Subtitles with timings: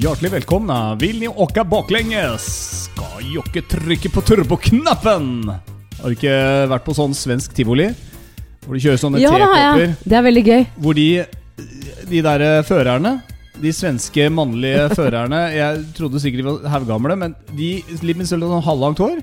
[0.00, 2.44] Hjertelig velkomne, Vill ni åka baklänges?
[2.84, 5.26] Skal Jokke trykke på turboknappen?
[6.00, 6.36] Har du ikke
[6.70, 7.90] vært på sånn svensk tivoli?
[8.64, 9.90] Hvor de kjører sånne Ja, det har jeg.
[10.00, 10.62] Det er veldig gøy.
[10.80, 11.04] Hvor de,
[12.08, 13.12] de der førerne
[13.60, 17.68] De svenske mannlige førerne Jeg trodde sikkert de var haugamle, men de
[18.00, 19.18] litt med sånn halvlangt hår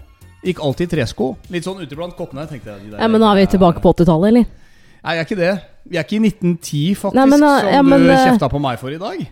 [0.46, 1.32] gikk alltid i tresko.
[1.50, 2.46] Litt sånn ute blant koppene.
[2.46, 4.46] tenkte jeg de der- Ja, Men nå er vi tilbake på 80-tallet, eller?
[5.02, 5.56] Nei, jeg er ikke det.
[5.90, 8.62] Vi er ikke i 1910, faktisk, Nei, men, som ja, men, du uh, kjefta på
[8.62, 9.26] meg for i dag.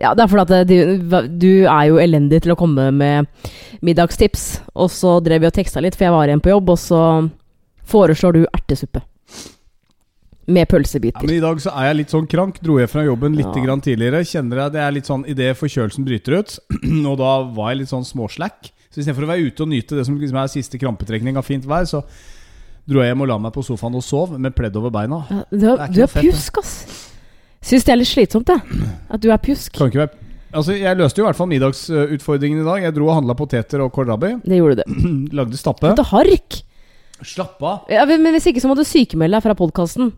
[0.00, 3.28] Ja, det er fordi at eh, du, du er jo elendig til å komme med
[3.84, 4.46] middagstips.
[4.74, 7.00] Og så drev vi og teksta litt, for jeg var igjen på jobb, og så
[7.90, 9.04] foreslår du ertesuppe.
[10.46, 11.22] Med pølsebiter.
[11.22, 12.58] Ja, men I dag så er jeg litt sånn krank.
[12.60, 13.62] Dro jeg fra jobben litt Ja.
[13.64, 14.20] grann tidligere.
[14.28, 16.58] Kjenner jeg det er litt sånn idet forkjølelsen bryter ut.
[17.10, 18.68] og da var jeg litt sånn småslack.
[18.92, 21.64] Så istedenfor å være ute og nyte det som liksom er siste krampetrekning av fint
[21.66, 22.02] vær, så
[22.84, 25.22] dro jeg hjem og la meg på sofaen og sov med pledd over beina.
[25.30, 26.74] Ja, du, Det er er, pjusk, ass.
[27.64, 28.90] Syns det er litt slitsomt, jeg.
[29.08, 29.72] At du er pjusk.
[29.78, 30.20] Kan ikke være
[30.54, 32.84] Altså, Jeg løste jo i hvert fall middagsutfordringen i dag.
[32.86, 34.36] Jeg dro og handla poteter og kålrabi.
[34.44, 35.08] Det gjorde du.
[35.40, 35.90] Lagde stappe.
[35.98, 36.60] Du hark!
[37.24, 37.88] Slapp av.
[37.90, 40.12] Ja, men hvis ikke så må du sykemelde deg fra podkasten.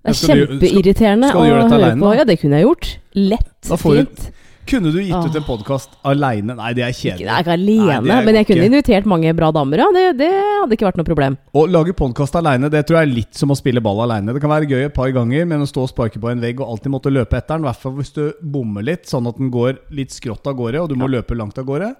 [0.00, 2.12] Det er kjempeirriterende å dette høre på.
[2.16, 2.88] Ja, det kunne jeg gjort.
[3.18, 3.50] Lett.
[3.68, 4.30] Får du- fint.
[4.70, 5.24] Kunne du gitt Åh.
[5.26, 6.54] ut en podkast aleine?
[6.54, 7.24] Nei, det er Ikke, kjedelig.
[7.26, 9.86] jeg er ikke alene, Nei, det men jeg kunne invitert mange bra damer, ja.
[9.96, 11.36] Det, det hadde ikke vært noe problem.
[11.58, 14.30] Å lage podkast aleine det tror jeg er litt som å spille ball aleine.
[14.36, 16.62] Det kan være gøy et par ganger, men å stå og sparke på en vegg
[16.62, 19.40] og alltid måtte løpe etter den, i hvert fall hvis du bommer litt, sånn at
[19.42, 21.90] den går litt skrått av gårde, og du må løpe langt av gårde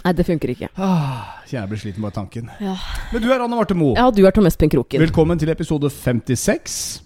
[0.00, 0.68] Nei, det funker ikke.
[0.80, 2.46] ah, jeg blir sliten bare tanken.
[2.62, 2.72] Ja.
[3.12, 3.92] Men du er Anne Marte Moe.
[3.98, 5.02] Ja, du er Tom Espen Kroken.
[5.02, 7.02] Velkommen til episode 56.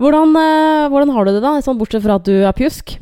[0.00, 1.58] Hvordan, eh, hvordan har du det, da?
[1.60, 2.94] Sånn bortsett fra at du er pjusk?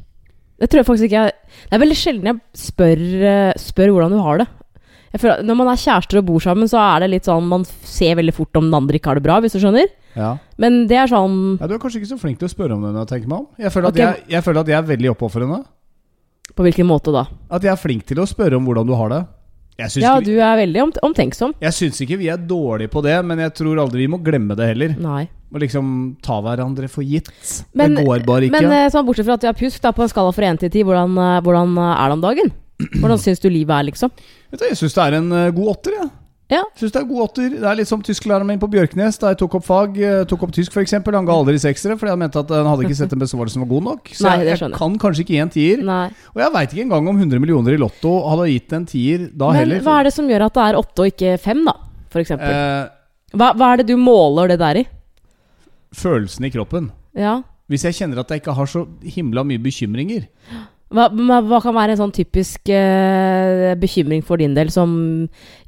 [0.59, 1.33] Det tror jeg faktisk ikke jeg
[1.69, 4.49] Det er veldig sjelden jeg spør, eh, spør hvordan du har det.
[5.13, 7.67] Jeg føler, når man er kjærester og bor sammen, så er det litt sånn Man
[7.69, 9.91] ser veldig fort om den andre ikke har det bra, hvis du skjønner.
[10.17, 10.39] Ja.
[10.61, 12.83] Men det er sånn ja, Du er kanskje ikke så flink til å spørre om
[12.85, 13.47] det når jeg tenker meg om.
[13.61, 14.07] Jeg føler at, okay.
[14.23, 15.61] jeg, jeg, føler at jeg er veldig oppofrende.
[16.57, 17.27] På hvilken måte da?
[17.53, 19.23] At jeg er flink til å spørre om hvordan du har det.
[19.81, 21.55] Jeg Ja, ikke, vi- du er veldig omtenksom.
[21.61, 24.57] jeg syns ikke vi er dårlige på det, men jeg tror aldri vi må glemme
[24.57, 24.97] det heller.
[25.01, 25.29] Nei.
[25.53, 27.29] Å liksom ta hverandre for gitt.
[27.75, 28.63] Men- det går bare ikke.
[28.63, 30.85] Men sånn bortsett fra at har pjusk, da, på en skala fra 1 til 10,
[30.89, 32.53] hvordan, eh, hvordan eh, er det om dagen?
[32.99, 34.11] Hvordan syns du livet er, liksom?
[34.51, 35.93] Vet du, jeg syns det er en god åtter.
[36.01, 36.11] Jeg.
[36.53, 36.63] Ja.
[36.77, 39.17] Synes det er god åtter Det er litt som tysklæreren min på Bjørknes.
[39.21, 39.95] Da jeg tok opp fag,
[40.29, 40.93] tok opp tysk f.eks.
[40.93, 43.63] Han ga aldri seksere, fordi han mente at han hadde ikke sett en besvarelse som
[43.65, 44.11] var god nok.
[44.13, 45.85] Så Nei, jeg, jeg kan kanskje ikke gi en tier.
[45.87, 46.09] Nei.
[46.35, 49.53] Og jeg veit ikke engang om 100 millioner i Lotto hadde gitt en tier da
[49.53, 49.81] Men heller.
[49.87, 51.77] hva er det som gjør at det er 8 og ikke 5, da?
[52.13, 52.53] For eksempel.
[52.53, 52.89] Eh,
[53.33, 54.85] Hva, hva er det du måler det der i?
[55.97, 56.91] Følelsen i kroppen.
[57.19, 57.41] Ja.
[57.71, 60.25] Hvis jeg kjenner at jeg ikke har så himla mye bekymringer
[60.93, 64.91] Hva, hva kan være en sånn typisk eh, bekymring for din del som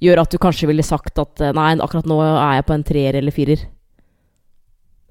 [0.04, 2.84] gjør at du kanskje ville sagt at eh, nei, akkurat nå er jeg på en
[2.84, 3.62] treer eller firer?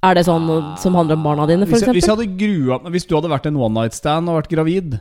[0.03, 0.50] Er det sånn
[0.81, 2.09] som handler om barna dine, hvis hvis, f.eks.?
[2.12, 4.97] hadde grua, hvis du hadde vært en one night stand og vært gravid,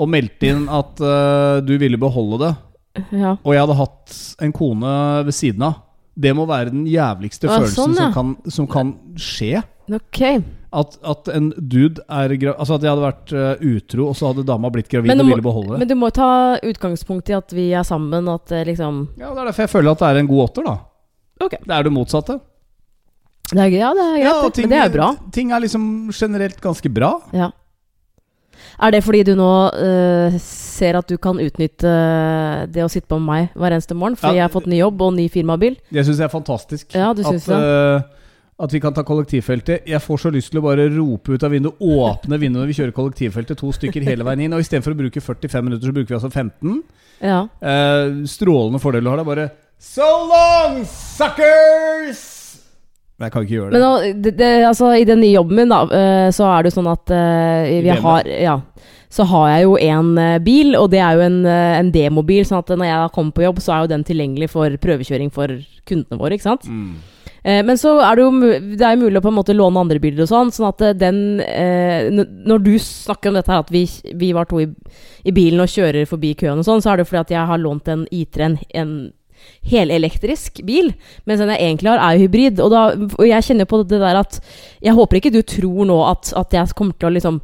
[0.00, 2.50] og meldt inn at uh, du ville beholde det,
[3.14, 3.36] Ja.
[3.36, 4.94] og jeg hadde hatt en kone
[5.28, 5.76] ved siden av
[6.20, 8.08] Det må være den jævligste ah, følelsen sånn, ja.
[8.08, 9.62] som, kan, som kan skje.
[9.90, 10.42] Okay.
[10.70, 14.44] At, at en dude er Altså at jeg hadde vært eh, utro, og så hadde
[14.46, 15.80] dama blitt gravid du og må- ville beholde det.
[15.82, 19.50] Men du må ta utgangspunkt i at vi er sammen, at liksom Ja, Det er
[19.50, 20.76] derfor jeg føler at det er en god åtter, da.
[21.40, 21.58] Okay.
[21.64, 22.38] Det er det motsatte.
[23.50, 25.08] Det er, ja, det er greit, Ja, ting, men det er bra.
[25.34, 27.16] Ting er liksom generelt ganske bra.
[27.34, 27.50] Ja.
[28.80, 33.10] Er det fordi du nå uh, ser at du kan utnytte eh, det å sitte
[33.10, 34.16] på meg hver eneste morgen?
[34.16, 34.42] Fordi Ja.
[34.42, 35.76] jeg har fått ny jobb og ny firmabil?
[35.92, 36.94] Jeg syns det er fantastisk.
[36.94, 37.60] Ja, du synes at, det?
[37.60, 39.86] Uh, at vi kan ta kollektivfeltet.
[39.88, 42.78] Jeg får så lyst til å bare rope ut av vinduet, åpne vinduet når vi
[42.80, 44.56] kjører kollektivfeltet, to stykker hele veien inn.
[44.56, 46.82] Og istedenfor å bruke 45 minutter, så bruker vi altså 15.
[47.20, 47.40] Ja.
[47.60, 49.20] Uh, strålende fordel du har.
[49.20, 49.50] Det er bare
[49.80, 52.39] So long, suckers!
[53.20, 53.80] Men jeg kan ikke gjøre det.
[53.80, 56.78] Men det, det, altså, i den nye jobben min, da, eh, så er det jo
[56.78, 58.60] sånn at eh, vi har Ja.
[59.10, 62.44] Så har jeg jo en eh, bil, og det er jo en, eh, en demobil.
[62.46, 65.50] Sånn at når jeg kommer på jobb, så er jo den tilgjengelig for prøvekjøring for
[65.90, 66.38] kundene våre.
[66.38, 66.68] ikke sant?
[66.70, 66.94] Mm.
[67.42, 68.30] Eh, men så er det jo
[68.76, 70.96] det er mulig å på en måte låne andre biler og sånn, sånn at eh,
[70.98, 73.86] den eh, Når du snakker om dette her, at vi,
[74.20, 74.68] vi var to i,
[75.24, 77.62] i bilen og kjører forbi køen og sånn, så er det fordi at jeg har
[77.62, 78.92] lånt en I3, en, en
[79.70, 80.92] helelektrisk bil,
[81.28, 82.60] mens den jeg egentlig har, er jo hybrid.
[82.64, 82.82] Og, da,
[83.18, 84.40] og jeg kjenner på det der at
[84.80, 87.40] Jeg håper ikke du tror nå at, at jeg kommer til å liksom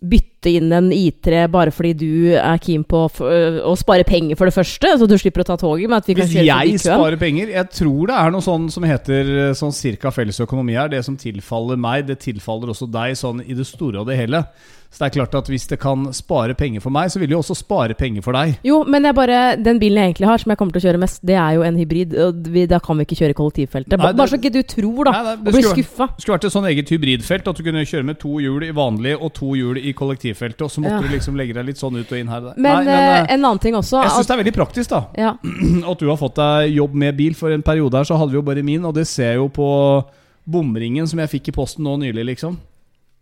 [0.00, 4.54] bytte inn en I3 bare fordi du er keen på å spare penger, for det
[4.54, 5.88] første, så du slipper å ta toget.
[5.88, 8.82] Men at vi kan Hvis jeg sparer penger Jeg tror det er noe sånn som
[8.86, 10.88] heter eh, sånn cirka felles økonomi her.
[10.92, 14.44] Det som tilfaller meg, det tilfaller også deg sånn i det store og det hele.
[14.86, 17.34] Så det er klart at hvis det kan spare penger for meg, så vil det
[17.34, 18.54] jo også spare penger for deg.
[18.64, 21.00] Jo, men jeg bare, den bilen jeg egentlig har, som jeg kommer til å kjøre
[21.02, 22.14] mest, det er jo en hybrid.
[22.22, 23.92] Og vi, da kan vi ikke kjøre i kollektivfeltet.
[23.98, 25.10] Nei, det- Bare så ikke du tror, da.
[25.10, 26.06] Nei, nei, det og blir skuffa.
[26.14, 28.70] Det skulle vært et sånn eget hybridfelt, at du kunne kjøre med to hjul i
[28.72, 29.92] vanlig og to hjul i
[30.26, 31.00] kollektivfeltet, og så måtte Ja.
[31.00, 32.40] du liksom legge deg litt sånn ut og inn her.
[32.56, 35.06] Men, Nei, men eh, en annen ting også jeg syns det er veldig praktisk, da.
[35.16, 35.36] ja,
[35.90, 37.34] At du har fått deg jobb med bil.
[37.34, 39.48] For en periode her så hadde vi jo bare min, og det ser jeg jo
[39.48, 40.04] på
[40.46, 42.58] bomringen som jeg fikk i posten nå nylig, liksom.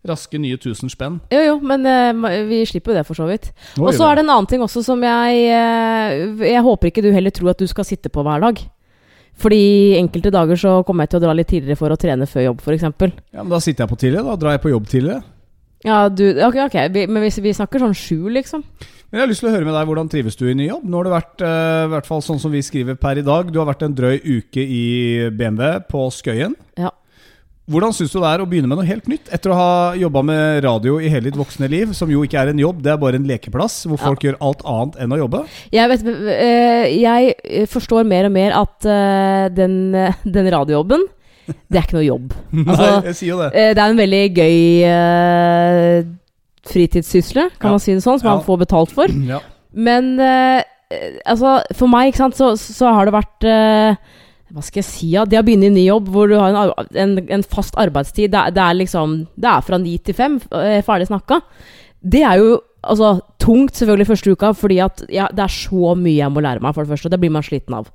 [0.05, 1.19] Raske nye 1000 spenn.
[1.31, 3.51] Jo, jo, men uh, vi slipper jo det, for så vidt.
[3.79, 7.09] Og så er det en annen ting også som jeg uh, Jeg håper ikke du
[7.11, 8.61] heller tror at du skal sitte på hver dag.
[9.35, 12.45] Fordi enkelte dager så kommer jeg til å dra litt tidligere for å trene før
[12.51, 12.85] jobb, f.eks.
[13.33, 14.29] Ja, men Da sitter jeg på tidligere.
[14.29, 15.17] Da drar jeg på jobb tidlig.
[15.85, 18.63] Ja, du Ok, ok, vi, men hvis vi snakker sånn sju, liksom.
[19.11, 20.83] Men jeg har lyst til å høre med deg, Hvordan trives du i ny jobb?
[20.89, 23.59] Nå har det vært, uh, hvert fall sånn som vi skriver per i dag, du
[23.61, 26.55] har vært en drøy uke i BMW på Skøyen.
[26.81, 26.89] Ja.
[27.65, 29.29] Hvordan syns du det er å begynne med noe helt nytt?
[29.33, 32.51] Etter å ha jobba med radio i hele ditt voksne liv, som jo ikke er
[32.51, 34.05] en jobb, det er bare en lekeplass hvor Ja.
[34.05, 35.41] folk gjør alt annet enn å jobbe.
[35.73, 39.79] Jeg, vet, eh, jeg forstår mer og mer at eh, den,
[40.29, 41.07] den radiojobben,
[41.45, 42.33] det er ikke noe jobb.
[42.65, 43.49] Altså, Nei, jeg sier jo det.
[43.53, 44.57] Eh, Det er en veldig gøy
[44.89, 46.13] uh,
[46.65, 47.73] fritidssysle, kan Ja.
[47.75, 48.35] man si det sånn, som Ja.
[48.35, 49.07] man får betalt for.
[49.33, 49.39] Ja.
[49.75, 53.95] Men eh, eh, altså, for meg, ikke sant, så, så har det vært uh,
[54.55, 55.09] Hva skal jeg si?
[55.11, 55.25] Ja?
[55.25, 58.39] Det å begynne i ny jobb hvor du har en, en, en fast arbeidstid, det
[58.39, 61.41] er, det er liksom Det er fra ni til fem, eh, ferdig snakka.
[62.05, 66.21] Det er jo altså, tungt selvfølgelig første uka, fordi at ja, det er så mye
[66.21, 67.09] jeg må lære meg, for det første.
[67.11, 67.89] Det blir man sliten av.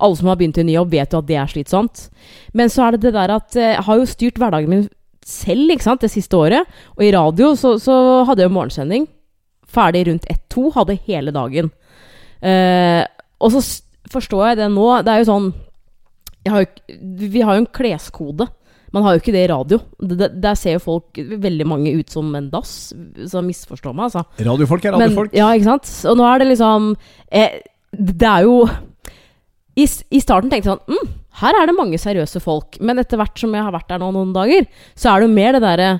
[0.00, 2.08] Alle som har begynt i ny jobb, vet jo at det er slitsomt.
[2.54, 4.88] Men så er det det der at eh, jeg har jo styrt hverdagen min
[5.26, 6.66] selv ikke sant, det siste året.
[6.96, 9.08] Og i radio så, så hadde jeg jo morgensending.
[9.66, 10.68] Ferdig rundt ett-to.
[10.76, 11.70] Hadde hele dagen.
[12.44, 13.02] Eh,
[13.40, 13.62] og så
[14.12, 14.84] forstår jeg det nå.
[15.02, 15.48] Det er jo sånn
[16.46, 16.68] har jo,
[17.32, 18.46] Vi har jo en kleskode.
[18.94, 19.80] Man har jo ikke det i radio.
[20.00, 22.92] Det- det- Der ser jo folk, veldig mange, ut som en dass.
[23.26, 24.24] Så misforstå meg, altså.
[24.38, 25.34] Radiofolk er Men, radiofolk.
[25.34, 26.06] ja, ikke sant?
[26.08, 26.96] Og nå er det liksom
[27.32, 27.60] eh,
[27.92, 28.68] Det er jo
[29.76, 32.78] i, I starten tenkte jeg sånn mm, Her er det mange seriøse folk.
[32.80, 35.36] Men etter hvert som jeg har vært der nå noen dager, så er det jo
[35.36, 35.90] mer det derre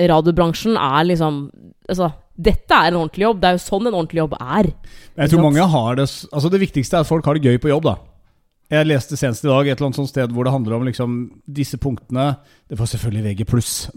[0.00, 1.42] Radiobransjen er liksom
[1.90, 3.40] Altså, dette er en ordentlig jobb.
[3.42, 4.68] Det er jo sånn en ordentlig jobb er.
[5.18, 7.72] Jeg tror mange har det Altså Det viktigste er at folk har det gøy på
[7.72, 7.96] jobb, da.
[8.70, 11.14] Jeg leste senest i dag et eller annet sånt sted hvor det handler om liksom
[11.50, 12.36] disse punktene.
[12.70, 13.46] Det var selvfølgelig VG+.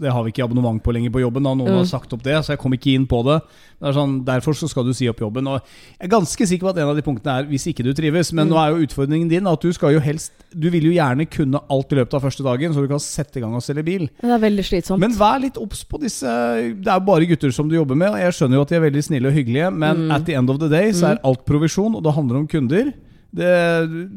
[0.02, 1.44] Det har vi ikke abonnement på lenger på jobben.
[1.46, 1.52] Da.
[1.54, 1.76] Noen Mm.
[1.78, 3.40] har sagt opp det, så jeg kom ikke inn på det.
[3.80, 5.46] det er sånn, derfor så skal du si opp jobben.
[5.46, 5.60] Og
[6.00, 8.32] jeg er ganske sikker på at en av de punktene er hvis ikke du trives.
[8.32, 8.52] Men Mm.
[8.54, 11.60] nå er jo utfordringen din at du skal jo helst Du vil jo gjerne kunne
[11.70, 14.08] alt i løpet av første dagen, så du kan sette i gang og selge bil.
[14.22, 14.98] Det er veldig slitsomt.
[15.00, 18.08] Men vær litt obs på disse Det er jo bare gutter som du jobber med,
[18.10, 20.10] og jeg skjønner jo at de er veldig snille og hyggelige, men Mm.
[20.12, 22.92] at the end of the day så er alt provisjon, og det handler om kunder.
[23.34, 23.50] Det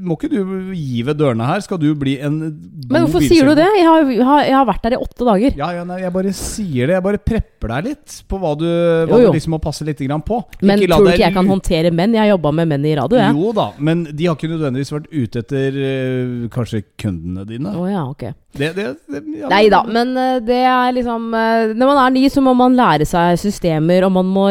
[0.05, 1.61] må ikke du gi ved dørene her.
[1.65, 3.65] Skal du bli en god Men hvorfor sier du det?
[3.79, 5.55] Jeg har, jeg har, vært der i åtte dager.
[5.57, 6.97] Ja, ja, nei, jeg bare sier det.
[6.99, 9.31] Jeg bare prepper deg litt på hva du, hva Jo, jo.
[9.31, 10.37] du liksom må passe litt grann på.
[10.61, 12.13] Men Ikke tror du ikke jeg kan håndtere menn?
[12.13, 13.37] Jeg har jobba med menn i radio, jeg.
[13.39, 17.73] Jo da, men de har ikke nødvendigvis vært ute etter øh, kanskje kundene dine.
[17.73, 18.27] Oh, ja, ok.
[18.57, 22.13] Det, det, det, ja, Nei da, men eh, det er liksom eh, Når man er
[22.15, 24.47] ny, så må man lære seg systemer, og man må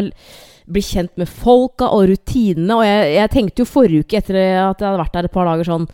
[0.67, 2.79] bli kjent med folka og rutinene.
[2.79, 5.49] Og jeg, jeg tenkte jo forrige uke, etter at jeg hadde vært der et par
[5.51, 5.89] dager, sånn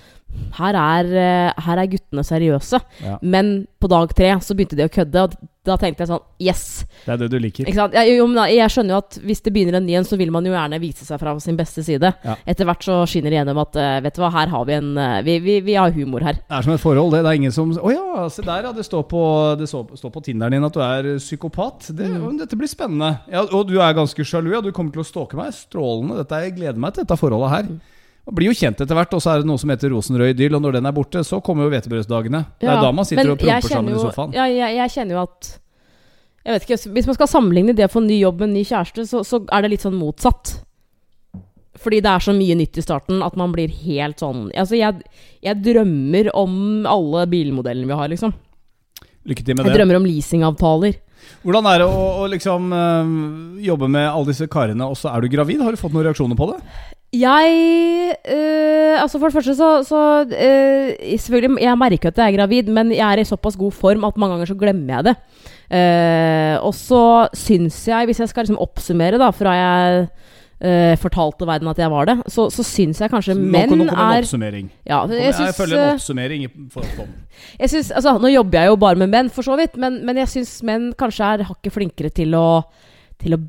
[0.58, 2.80] her er, eh, her er guttene seriøse.
[3.04, 3.18] Ja.
[3.22, 6.62] Men på dag tre så begynte de å kødde, og da tenkte jeg sånn Yes!
[7.04, 7.68] Det er det du liker.
[7.70, 10.46] Jeg, jo, jeg skjønner jo at hvis det begynner en ny en, så vil man
[10.46, 12.10] jo gjerne vise seg fra sin beste side.
[12.26, 12.34] Ja.
[12.50, 14.90] Etter hvert så skinner det gjennom at eh, vet du hva, her har vi en
[14.98, 16.40] eh, Vi, vi, vi har humor her.
[16.42, 17.22] Det er som et forhold, det.
[17.22, 18.74] Det er ingen som Å ja, se der, ja.
[18.74, 19.22] Det står på,
[19.60, 21.92] det står på Tinderen din at du er psykopat.
[21.94, 22.36] Det, Mm.
[22.38, 23.08] Dette blir spennende.
[23.30, 24.50] Ja, og du er ganske sjalu.
[24.52, 24.60] Ja.
[24.60, 25.54] Du kommer til å stalke meg.
[25.56, 26.18] Strålende.
[26.20, 27.70] Dette, jeg gleder meg til dette forholdet her.
[27.70, 27.80] Mm.
[28.22, 30.42] Man blir jo kjent etter hvert, og så er det noe som heter rosenrød.
[30.54, 32.44] Og når den er borte, så kommer jo hvetebrødsdagene.
[32.62, 34.36] Det er da man sitter og jeg promper sammen sammen i sofaen.
[34.36, 35.48] Ja, jeg, jeg kjenner jo at
[36.42, 38.62] Jeg vet ikke, Hvis man skal sammenligne det å få ny jobb med en ny
[38.66, 40.56] kjæreste, så, så er det litt sånn motsatt.
[41.82, 45.02] Fordi det er så mye nytt i starten at man blir helt sånn Altså, jeg,
[45.42, 48.34] jeg drømmer om alle bilmodellene vi har, liksom.
[49.26, 49.78] Lykke til med Jeg det.
[49.80, 50.98] drømmer om leasingavtaler.
[51.46, 53.12] Hvordan er det å, å liksom øh,
[53.62, 55.62] jobbe med alle disse karene, og så er du gravid?
[55.62, 56.58] Har du fått noen reaksjoner på det?
[57.12, 57.48] Jeg
[58.24, 62.70] øh, Altså For det første så, så øh, Selvfølgelig, jeg merker at jeg er gravid,
[62.72, 65.16] men jeg er i såpass god form at mange ganger så glemmer jeg det.
[65.72, 71.46] Uh, og så syns jeg, hvis jeg skal liksom oppsummere da fra jeg uh, fortalte
[71.48, 74.02] verden at jeg var det, så, så syns jeg kanskje Nå, menn nå kommer en
[74.04, 74.68] er oppsummering.
[74.84, 76.44] ja, Jeg, jeg syns, følger en oppsummering.
[77.62, 80.20] jeg synes, altså, Nå jobber jeg jo bare med menn, for så vidt, men, men
[80.20, 82.46] jeg syns menn kanskje er hakket flinkere til å,
[83.20, 83.42] til å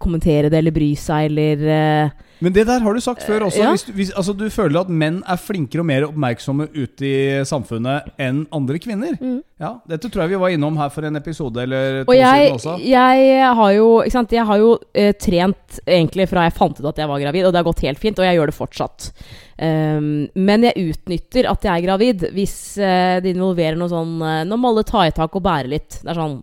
[0.00, 3.62] kommentere det eller bry seg eller øh, Men det der har du sagt før også.
[3.62, 3.72] Ja.
[3.74, 7.18] Hvis du, hvis, altså, du føler at menn er flinkere og mer oppmerksomme ute i
[7.48, 9.16] samfunnet enn andre kvinner.
[9.18, 9.40] Mm.
[9.58, 12.44] Ja, Dette tror jeg vi var innom her for en episode eller to Og jeg,
[12.44, 12.76] siden også.
[12.86, 14.34] jeg har jo, sant?
[14.38, 17.54] Jeg har jo uh, trent egentlig fra jeg fant ut at jeg var gravid, og
[17.54, 19.10] det har gått helt fint, og jeg gjør det fortsatt.
[19.58, 24.44] Um, men jeg utnytter at jeg er gravid hvis uh, det involverer noe sånn uh,
[24.46, 25.98] Nå må alle ta i tak og bære litt.
[26.04, 26.36] Det er sånn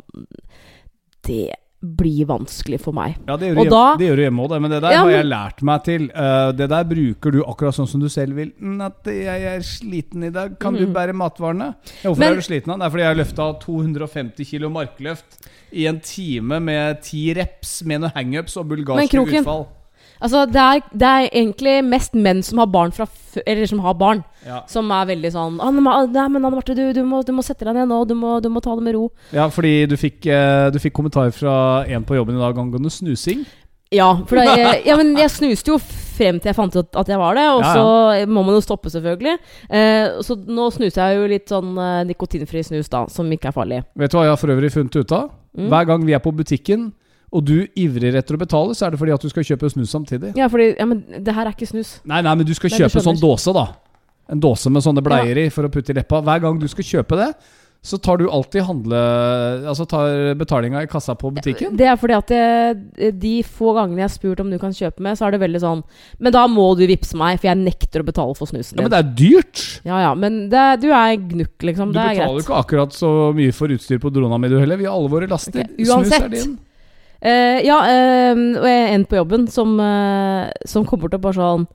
[1.23, 1.45] Det
[1.97, 3.15] blir vanskelig for meg.
[3.27, 5.01] Ja, det gjør, du hjem, da- det gjør du hjemme òg, men det der Ja,
[5.03, 6.09] har jeg lært meg til.
[6.15, 8.51] Uh, det der bruker du akkurat sånn som du selv vil.
[8.59, 10.57] Mm, at jeg er sliten i dag.
[10.59, 10.93] Kan du Mhm.
[10.93, 11.75] bære matvarene?
[12.03, 12.67] Ja, hvorfor Men- er du sliten?
[12.67, 12.77] da?
[12.77, 15.39] Det er fordi jeg har løfta 250 kilo markløft
[15.73, 19.67] i en time med ti reps med noen hangups og Men bulgarske utfall.
[20.21, 23.07] Altså, det er, det er egentlig mest menn som har barn fra
[23.45, 24.61] Eller som har barn, Ja.
[24.71, 27.65] som er veldig sånn Anne, nei, men Anne Marte, du, du, må, du må sette
[27.67, 27.97] deg ned nå.
[28.07, 29.09] Du må, du må ta det med ro.
[29.35, 32.89] ja, fordi du fikk, eh, du fikk kommentar fra en på jobben i dag angående
[32.93, 33.43] snusing.
[33.93, 35.77] Ja, for jeg, ja, men jeg snuste jo
[36.15, 38.63] frem til jeg fant ut at jeg var det, og Ja, så må man jo
[38.63, 39.35] stoppe, selvfølgelig.
[39.69, 43.55] Eh, så nå snuser jeg jo litt sånn eh, nikotinfri snus, da, som ikke er
[43.55, 43.81] farlig.
[43.99, 45.27] Vet du hva jeg har for øvrig funnet ut av?
[45.55, 45.67] Mm.
[45.71, 46.89] Hver gang vi er på butikken,
[47.33, 49.91] og du ivrer etter å betale, så er det fordi at du skal kjøpe snus
[49.91, 50.35] samtidig.
[50.37, 51.99] Ja, fordi Ja, men det her er ikke snus.
[52.05, 53.67] Nei, nei, men du skal du kjøpe sånn dåse, da.
[54.31, 56.21] En dåse med sånne bleier i for å putte i leppa.
[56.25, 57.27] Hver gang du skal kjøpe det,
[57.85, 58.97] så tar du alltid handle...
[59.69, 61.75] Altså tar betalinga i kassa på butikken.
[61.77, 65.03] Det er fordi at det, de få gangene jeg har spurt om du kan kjøpe
[65.05, 65.83] med, så er det veldig sånn
[66.17, 68.81] Men da må du vippse meg, for jeg nekter å betale for snusen din.
[68.81, 68.87] Ja.
[68.87, 69.63] Men det er dyrt!
[69.85, 71.93] Ja ja, men det, du er gnukk, liksom.
[71.93, 72.47] Du Det er betaler jo greit.
[72.47, 74.81] ikke akkurat så mye for utstyr på drona mi, du heller.
[74.81, 75.61] Vi har alle våre laster.
[75.61, 76.25] Okay, uansett.
[76.25, 76.57] Snus er din.
[77.25, 81.23] Eh, ja, uh, og jeg er en på jobben som, uh, som kom bort og
[81.23, 81.65] bare sånn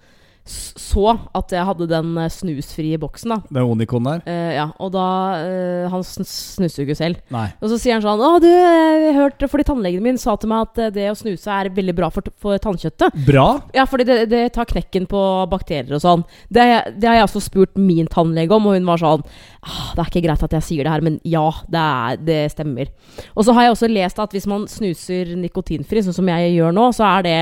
[0.51, 1.05] Så
[1.37, 3.39] at jeg hadde den snusfrie boksen, da.
[3.51, 4.23] Den Onikon der.
[4.29, 5.07] Uh, ja, og da
[5.43, 7.19] uh, Han snuser jo ikke selv.
[7.35, 7.49] Nei.
[7.59, 10.69] Og så sier han sånn Å, du, jeg hørte fordi tannlegen min sa til meg
[10.69, 13.19] at det å snuse er veldig bra for, for tannkjøttet.
[13.27, 13.49] Bra.
[13.75, 16.27] Ja, fordi det, det tar knekken på bakterier og sånn.
[16.47, 19.27] Det, det har jeg også spurt min tannlege om, og hun var sånn
[19.67, 22.39] ah, Det er ikke greit at jeg sier det her, men ja, det, er, det
[22.55, 22.93] stemmer.
[23.35, 26.77] Og så har jeg også lest at hvis man snuser nikotinfri, sånn som jeg gjør
[26.77, 27.37] nå, så er det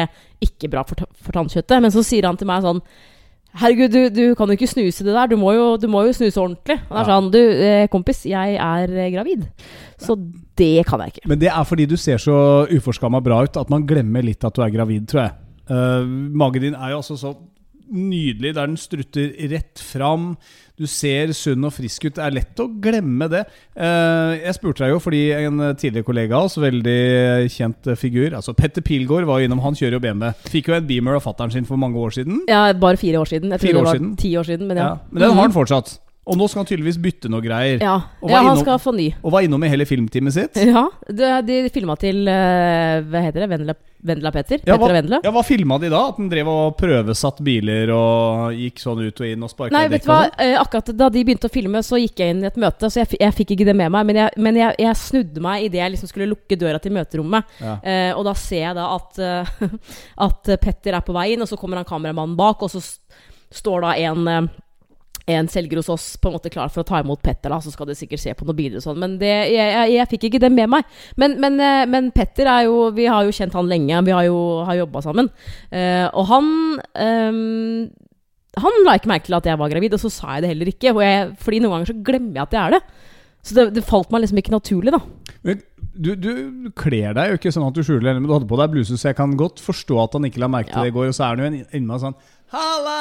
[0.48, 1.78] ikke bra for, for tannkjøttet.
[1.84, 2.82] Men så sier han til meg sånn
[3.58, 5.30] Herregud, du, du kan jo ikke snuse det der.
[5.30, 6.76] Du må jo, du må jo snuse ordentlig.
[6.84, 9.46] Og det er sånn Du, eh, kompis, jeg er eh, gravid.
[9.98, 10.14] Så
[10.58, 11.30] det kan jeg ikke.
[11.32, 12.36] Men det er fordi du ser så
[12.68, 15.36] uforskamma bra ut at man glemmer litt at du er gravid, tror jeg.
[15.68, 16.04] Uh,
[16.38, 17.34] magen din er jo altså så
[17.88, 20.30] nydelig, der den strutter rett fram.
[20.78, 22.14] Du ser sunn og frisk ut.
[22.16, 23.44] Det er lett å glemme det.
[23.74, 26.98] Eh, jeg spurte deg jo fordi en tidligere kollega av oss, veldig
[27.52, 29.62] kjent figur, altså Petter Pilgaard, var jo innom.
[29.64, 30.32] Han kjører jo BMW.
[30.52, 32.44] Fikk jo en Beamer av fattern sin for mange år siden.
[32.50, 33.50] Ja, bare fire år siden.
[33.56, 34.12] Jeg tror det var siden?
[34.16, 34.92] ti år siden, men ja.
[34.94, 34.98] Ja.
[35.10, 35.98] Men den har han fortsatt.
[36.28, 37.80] Og nå skal han tydeligvis bytte noe greier.
[37.80, 39.08] Ja, ja han innom- skal få ny.
[39.22, 40.58] Og var innom i hele filmteamet sitt.
[40.68, 43.48] Ja, det, de filma til eh, Hva heter det?
[43.48, 44.60] Vendela, Vendela Petter?
[44.60, 45.20] Ja, Petter hva, Vendela?
[45.24, 46.02] ja, hva filma de da?
[46.12, 49.86] At den drev og prøvesatt biler og gikk sånn ut og inn og sparka Nei,
[49.86, 50.18] i vet dekk du hva?
[50.28, 50.44] sånn?
[50.44, 53.02] Eh, akkurat da de begynte å filme, så gikk jeg inn i et møte, så
[53.02, 54.06] jeg, jeg fikk ikke det med meg.
[54.12, 57.56] Men jeg, men jeg, jeg snudde meg idet jeg liksom skulle lukke døra til møterommet.
[57.64, 57.74] Ja.
[57.80, 59.66] Eh, og da ser jeg da at, eh,
[60.28, 62.84] at Petter er på vei inn, og så kommer han kameramannen bak, og så
[63.58, 64.50] står da en
[65.28, 67.72] en selger hos oss på en måte klar for å ta imot Petter, da, så
[67.72, 68.98] skal de sikkert se på noen bilder og sånn.
[69.02, 70.98] Men det, jeg, jeg, jeg fikk ikke det med meg.
[71.20, 74.26] Men, men, eh, men Petter er jo Vi har jo kjent han lenge, vi har
[74.28, 75.28] jo har jobba sammen.
[75.72, 76.48] Uh, og han
[76.80, 77.84] um,
[78.58, 80.72] Han la ikke merke til at jeg var gravid, og så sa jeg det heller
[80.72, 80.94] ikke.
[80.96, 82.82] Jeg, fordi noen ganger så glemmer jeg at jeg er det.
[83.44, 85.02] Så det, det falt meg liksom ikke naturlig, da.
[85.46, 85.60] Men
[85.98, 86.32] du, du
[86.78, 88.98] kler deg jo ikke sånn at du skjuler det, men du hadde på deg bluse,
[88.98, 90.86] så jeg kan godt forstå at han ikke la merke til Ja.
[90.86, 91.10] det i går.
[91.10, 92.18] Og så er han jo meg sånn
[92.48, 92.94] Halla,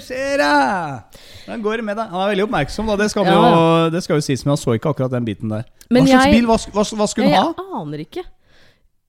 [0.00, 1.02] skjer'a!
[1.44, 2.08] Hvordan går det med deg?
[2.08, 2.96] Han er veldig oppmerksom, da.
[2.96, 5.52] Det skal, Ja, jo, det skal jo sies, men han så ikke akkurat den biten
[5.52, 5.66] der.
[5.90, 6.46] Men hva slags jeg- bil?
[6.48, 7.64] Hva, hva, hva skulle Jeg, han ha?
[7.66, 8.24] jeg aner ikke.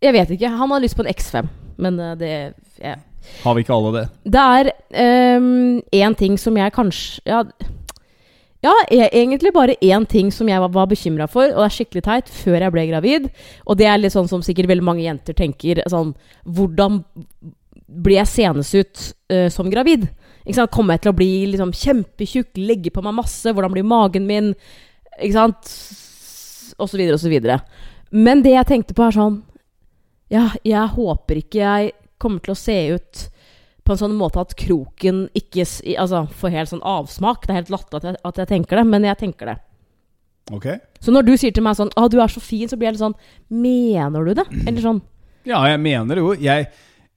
[0.03, 0.49] Jeg vet ikke.
[0.57, 1.47] Han har lyst på en X5,
[1.77, 2.99] men eh, det jeg,
[3.43, 4.09] Har vi ikke alle det?
[4.35, 4.71] Det er
[5.95, 7.43] én ting som jeg kanskje Ja,
[8.61, 11.77] ja e egentlig bare én ting som jeg var, var bekymra for, og det er
[11.77, 13.29] skikkelig teit, før jeg ble gravid.
[13.65, 16.13] Og det er litt sånn som sikkert veldig mange jenter tenker sånn
[16.45, 17.05] Hvordan
[17.87, 20.07] blir jeg senest ut uh, som gravid?
[20.45, 20.71] Ikke sant?
[20.73, 23.49] Kommer jeg til å bli liksom kjempetjukk, legge på meg masse?
[23.53, 24.53] Hvordan blir magen min?
[25.19, 25.69] Ikke sant?
[26.77, 27.59] Og så videre og så videre.
[28.11, 29.41] Men det jeg tenkte på, er sånn
[30.33, 33.23] Ja, jeg håper ikke jeg kommer til å se ut
[33.85, 35.61] på en sånn måte at kroken ikke
[36.01, 37.43] altså, får helt sånn avsmak.
[37.45, 39.57] Det er helt latterlig at, jeg- at jeg tenker det, men jeg tenker det.
[40.53, 40.65] Ok.
[41.01, 42.93] Så når du sier til meg sånn 'Å, du er så fin', så blir jeg
[42.97, 43.15] litt sånn
[43.49, 44.45] Mener du det?
[44.67, 45.01] Eller sånn
[45.45, 46.33] Ja, jeg mener det jo.
[46.33, 46.67] Jeg,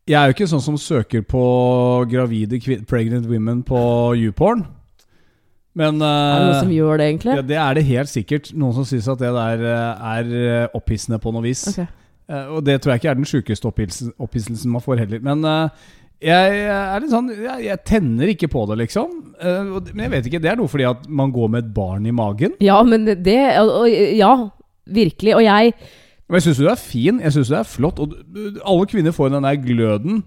[0.08, 1.42] jeg er jo ikke sånn som søker på
[2.10, 3.80] gravide pregnant women på
[4.16, 4.64] YouPorn.
[5.78, 7.34] Men Er det noen eh, som gjør det, egentlig?
[7.38, 8.50] Ja, det er det helt sikkert.
[8.58, 11.62] Noen som syns at det der eh, er eh, opphissende på noe vis.
[11.70, 11.86] Okay.
[12.28, 15.22] Eh, Og det tror jeg ikke er den sjukeste opphisselsen, man får heller.
[15.22, 15.86] Men eh,
[16.32, 19.12] jeg er litt sånn jeg, jeg tenner ikke på det, liksom.
[19.38, 22.08] Eh, Men jeg vet ikke, det er noe fordi at man går med et barn
[22.10, 22.58] i magen.
[22.64, 24.32] Ja, men det og, og, Ja,
[24.88, 25.36] virkelig.
[25.38, 25.76] Og jeg
[26.28, 27.98] Men jeg syns du er fin, jeg syns du er flott.
[28.04, 28.12] Og
[28.64, 30.22] alle kvinner får den der gløden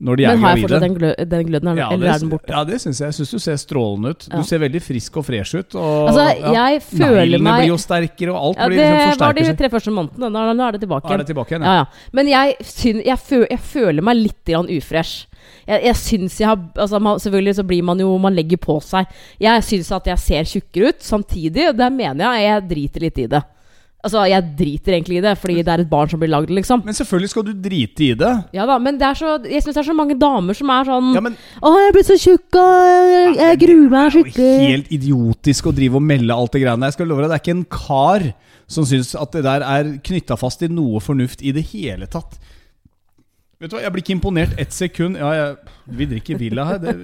[0.00, 0.64] når de er Men har jeg gravide.
[0.64, 2.48] fortsatt den, glø den gløden, eller, Ja, det, er den borte?
[2.48, 3.06] ja, det syns jeg.
[3.10, 4.28] Jeg syns du ser strålende ut.
[4.30, 4.38] Ja.
[4.38, 5.74] Du ser veldig frisk og fresh ut.
[5.74, 6.78] Og, Altså, ja.
[6.80, 9.90] føler meg blir jo sterkere, og alt ja, blir Det liksom var de tre første
[9.90, 10.30] månedene.
[10.32, 11.18] Nå, nå er det tilbake er igjen.
[11.18, 11.84] det tilbake igjen, Ja, ja.
[11.84, 12.08] ja.
[12.16, 14.48] Men jeg, synes, jeg, føler, jeg føler meg litt
[14.78, 15.26] ufresh.
[15.68, 18.80] Jeg, jeg syns jeg har altså man, Selvfølgelig så blir man jo Man legger på
[18.80, 19.06] seg.
[19.40, 21.02] Jeg syns at jeg ser tjukkere ut.
[21.04, 23.42] Samtidig, og der mener jeg jeg driter litt i det.
[24.00, 26.80] Altså, jeg driter egentlig i det, fordi det er et barn som blir lagd, liksom.
[26.86, 28.30] Men selvfølgelig skal du drite i det.
[28.56, 30.88] Ja da, men det er så, jeg syns det er så mange damer som er
[30.88, 34.46] sånn Ja, men 'Å, jeg er blitt så tjukk, og jeg, jeg gruer meg Det
[34.46, 36.88] er jo helt idiotisk å drive og melde alt det greiene.
[36.88, 38.24] Jeg skal love deg, det er ikke en kar
[38.70, 42.38] som syns at det der er knytta fast i noe fornuft i det hele tatt.
[43.60, 45.18] Vet du hva, Jeg blir ikke imponert ett sekund.
[45.20, 46.78] Ja, jeg, vi drikker Villa her.
[46.80, 46.94] Det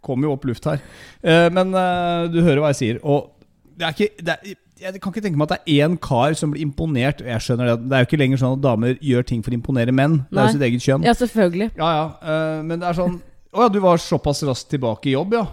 [0.00, 0.80] kommer jo opp luft her.
[1.20, 3.02] Eh, men eh, du hører hva jeg sier.
[3.04, 3.34] Og
[3.76, 6.34] det er ikke det er, Jeg kan ikke tenke meg at det er én kar
[6.38, 7.22] som blir imponert.
[7.26, 9.58] Jeg skjønner Det Det er jo ikke lenger sånn at damer gjør ting for å
[9.58, 10.20] imponere menn.
[10.30, 11.06] Det er jo sitt eget kjønn.
[11.06, 11.70] Ja, selvfølgelig.
[11.78, 12.04] Ja, ja.
[12.22, 13.16] eh, men det er sånn
[13.48, 15.46] Å ja, du var såpass raskt tilbake i jobb, ja.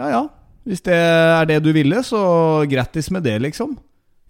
[0.00, 0.22] Ja ja.
[0.64, 3.76] Hvis det er det du ville, så grattis med det, liksom.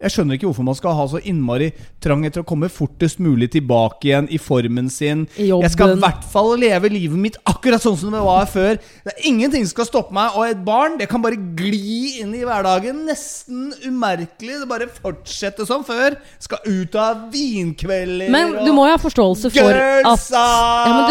[0.04, 1.70] Jeg skjønner ikke hvorfor man skal ha så innmari
[2.04, 5.24] trang etter å komme fortest mulig tilbake igjen i formen sin.
[5.40, 5.64] Jobben.
[5.64, 8.76] Jeg skal i hvert fall leve livet mitt akkurat sånn som det var før.
[9.06, 12.36] Det er ingenting som skal stoppe meg, og et barn det kan bare gli inn
[12.36, 13.04] i hverdagen.
[13.08, 14.60] Nesten umerkelig.
[14.60, 16.18] Det bare fortsetter som før.
[16.44, 20.46] Skal ut av vinkvelder Men du må jo ha forståelse for at Girlsa,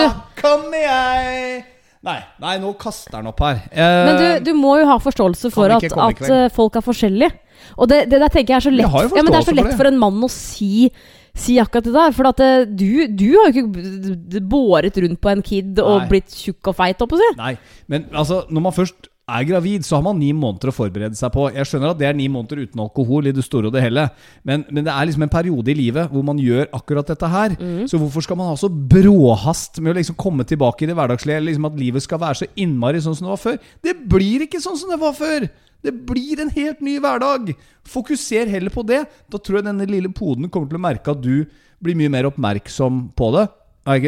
[0.03, 1.63] Ja, kom jeg
[2.03, 3.61] Nei, nei, nå kaster han opp her.
[3.71, 7.31] Eh, Men du, du må jo ha forståelse for at, at eh, folk er forskjellige.
[7.77, 9.71] Og det, det der tenker jeg er så lett ja, men Det er så lett
[9.73, 10.89] for for en mann å si,
[11.35, 12.13] si akkurat det der.
[12.17, 16.11] For at eh, du, du har jo ikke båret rundt på en kid og Nei.
[16.11, 17.31] blitt tjukk og feit, holdt på å si.
[17.39, 17.55] Nei,
[17.91, 21.31] men altså, når man først er gravid, så har man ni måneder å forberede seg
[21.31, 21.45] på.
[21.55, 24.09] Jeg skjønner at det er ni måneder uten alkohol i det store og det hele,
[24.43, 27.55] men, men det er liksom en periode i livet hvor man gjør akkurat dette her.
[27.55, 27.85] Mm.
[27.87, 31.45] Så hvorfor skal man ha så bråhast med å liksom komme tilbake i det hverdagslige?
[31.47, 33.61] Liksom at livet skal være så innmari sånn som det var før?
[33.87, 35.47] Det blir ikke sånn som det var før!
[35.83, 37.53] Det blir en helt ny hverdag!
[37.87, 39.05] Fokuser heller på det.
[39.31, 41.45] Da tror jeg denne lille poden kommer til å merke at du
[41.83, 43.47] blir mye mer oppmerksom på det.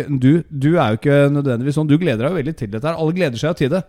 [0.07, 1.87] Du, du er jo ikke nødvendigvis sånn.
[1.87, 2.99] Du gleder deg jo veldig til dette her.
[2.99, 3.81] Alle gleder seg jo til det.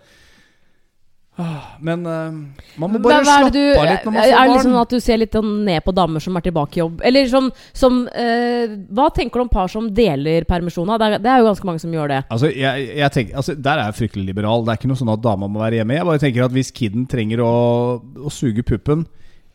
[1.39, 2.33] Ah, Men uh,
[2.81, 4.83] man må bare slappe du- av litt når man Er det liksom barn.
[4.87, 7.03] at du ser litt sånn ned på damer som er tilbake i jobb?
[7.05, 8.65] Eller som, som uh,
[8.97, 10.97] Hva tenker du om par som deler permisjoner?
[11.03, 12.23] Det det er jo ganske mange som gjør det.
[12.33, 14.65] Altså, jeg, jeg tenker, altså, Der er jeg fryktelig liberal.
[14.65, 15.99] Det er ikke noe sånn at dama må være hjemme.
[15.99, 17.53] Jeg bare tenker at Hvis kiden trenger å,
[18.01, 19.05] å suge puppen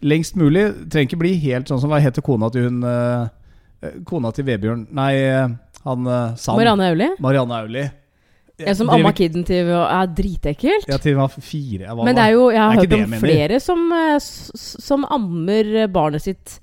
[0.01, 3.25] lengst mulig Trenger ikke bli helt sånn som Hva heter kona til hun eh,
[4.05, 5.13] Kona til Vebjørn Nei,
[5.81, 6.57] han uh, Sand.
[6.61, 7.09] Marianne Aulie?
[7.21, 7.87] Marianne Aulie.
[8.65, 10.89] Jeg som amma kiden til er dritekkelt.
[10.89, 11.85] Ja, til hun var fire.
[11.85, 15.05] Jeg var, Men det er jo, jeg har Det hørt om flere som, eh, som
[15.09, 16.59] ammer barnet sitt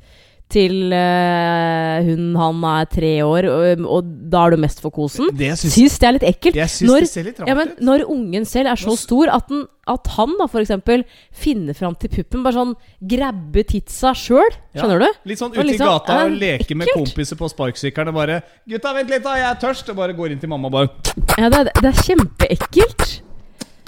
[0.48, 5.28] til uh, hun han er tre år, og, og da er du mest for kosen.
[5.36, 6.56] Det syns Syns det er litt ekkelt.
[6.88, 10.48] Når, litt ja, men når ungen selv er så stor at, den, at han da
[10.62, 11.04] eksempel
[11.36, 12.74] finner fram til puppen, bare sånn
[13.12, 14.82] grabbe titsa sjøl, Ja.
[14.82, 15.20] skjønner du?
[15.28, 18.40] Litt sånn ut ute i liksom, gata og leke med kompiser på sparkesykkelen og bare
[18.68, 20.88] 'Gutta, vent litt, da, jeg er tørst.' Og bare går inn til mamma og bare
[21.38, 23.20] Ja, det, er- det er kjempeekkelt.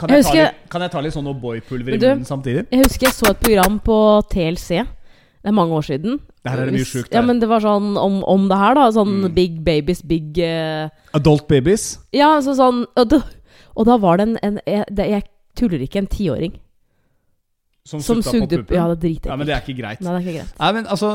[0.00, 2.66] Kan Jeg jeg, ta husker- litt, kan jeg ta litt sånn O'boy-pulver i munnen samtidig?
[2.72, 3.96] Jeg husker jeg så et program på
[4.32, 4.86] TLC.
[5.40, 6.18] Det er mange år siden.
[6.44, 8.74] Det her er det mye sjukt Ja, men det var sånn om, om det her,
[8.76, 8.88] da.
[8.92, 9.34] Sånn Mm.
[9.34, 10.88] Big Babies, Big uh...
[11.16, 11.98] Adult babies.
[12.12, 13.24] Ja, så sånn Og, da-
[13.76, 15.24] og da var det en, en jeg, det, jeg
[15.56, 16.52] tuller ikke, en tiåring
[17.88, 18.76] Som, som sugde puppen.
[18.76, 19.30] Ja, det er dritekkelt.
[19.32, 20.02] Ja, men det er ikke greit.
[20.04, 20.52] Nei, det er ikke greit.
[20.60, 21.08] Nei, men altså,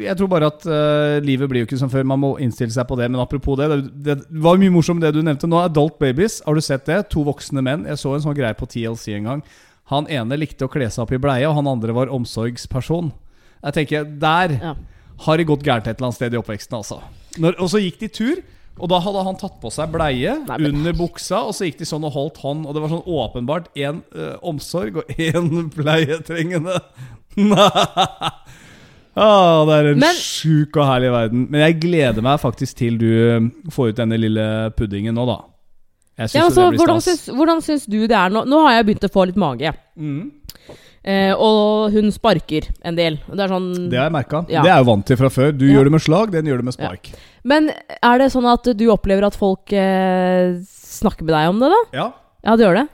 [0.00, 2.06] Jeg tror bare at uh, livet blir jo ikke som før.
[2.08, 3.10] Man må innstille seg på det.
[3.10, 3.66] Men apropos det,
[4.06, 5.58] det, det var mye morsomt det du nevnte nå.
[5.66, 7.00] Adult babies, har du sett det?
[7.12, 7.84] To voksne menn.
[7.90, 9.42] Jeg så en sånn greie på TLC en gang.
[9.90, 13.10] Han ene likte å kle seg opp i bleie, og han andre var omsorgsperson.
[13.62, 14.74] Jeg tenker, Der Ja.
[15.26, 16.76] har det gått gærent et eller annet sted i oppveksten.
[16.78, 17.00] altså
[17.38, 18.36] Når, Og så gikk de tur,
[18.80, 21.78] og da hadde han tatt på seg bleie Nei, men- under buksa, og så gikk
[21.78, 24.02] de sånn og holdt hånd, og det var sånn åpenbart én
[24.42, 26.80] omsorg og én pleietrengende.
[29.16, 31.46] ah, det er en Men- sjuk og herlig verden.
[31.50, 34.46] Men jeg gleder meg faktisk til du eh, får ut denne lille
[34.76, 35.38] puddingen nå, da.
[36.22, 38.44] Syns Ja, altså, hvordan, syns, hvordan syns du det er nå?
[38.46, 39.72] Nå har jeg begynt å få litt mage.
[39.98, 40.30] Mm,
[41.04, 43.16] Eh, og hun sparker en del.
[43.26, 44.44] Det er sånn det har jeg merka.
[44.48, 44.62] Ja.
[44.62, 45.50] Det er jo vant til fra før.
[45.56, 45.74] Du Ja.
[45.78, 47.10] gjør det med slag, den gjør det med spark.
[47.44, 47.70] Men
[48.02, 51.80] er det sånn at du opplever at folk eh, snakker med deg om det, da?
[51.92, 52.12] Ja.
[52.44, 52.88] Ja, det gjør det.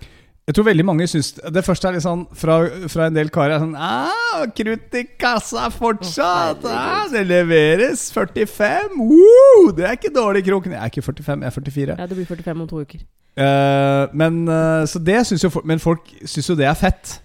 [0.48, 2.54] Jeg tror veldig mange syns Det første er litt sånn fra,
[2.88, 6.64] fra en del karer er sånn ah, Krutt i kassa fortsatt!
[6.64, 8.06] Ah, det leveres!
[8.14, 8.96] 45!
[8.96, 9.72] Woo!
[9.76, 10.72] Det er ikke dårlig, Kroken.
[10.72, 11.96] Jeg er ikke 45, jeg er 44.
[11.98, 13.04] Ja, Det blir 45 om to uker.
[13.36, 17.18] Eh, men eh, Så det synes jo Men folk syns jo det er fett.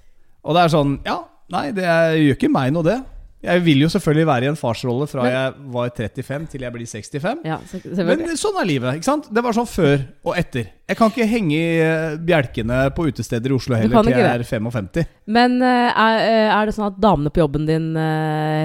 [0.44, 1.20] Og det er sånn Ja,
[1.54, 3.00] nei, det gjør ikke meg noe, det.
[3.44, 6.72] Jeg vil jo selvfølgelig være i en farsrolle fra Men- jeg var 35 til jeg
[6.72, 7.42] blir 65.
[7.44, 7.58] Ja,
[8.06, 8.96] Men sånn er livet.
[8.96, 9.28] ikke sant?
[9.34, 10.70] Det var sånn før og etter.
[10.88, 14.44] Jeg kan ikke henge i eh, bjelkene på utesteder i Oslo heller til jeg er
[14.44, 15.06] 55.
[15.28, 17.94] Men eh, er, eh, er det sånn at damene på jobben din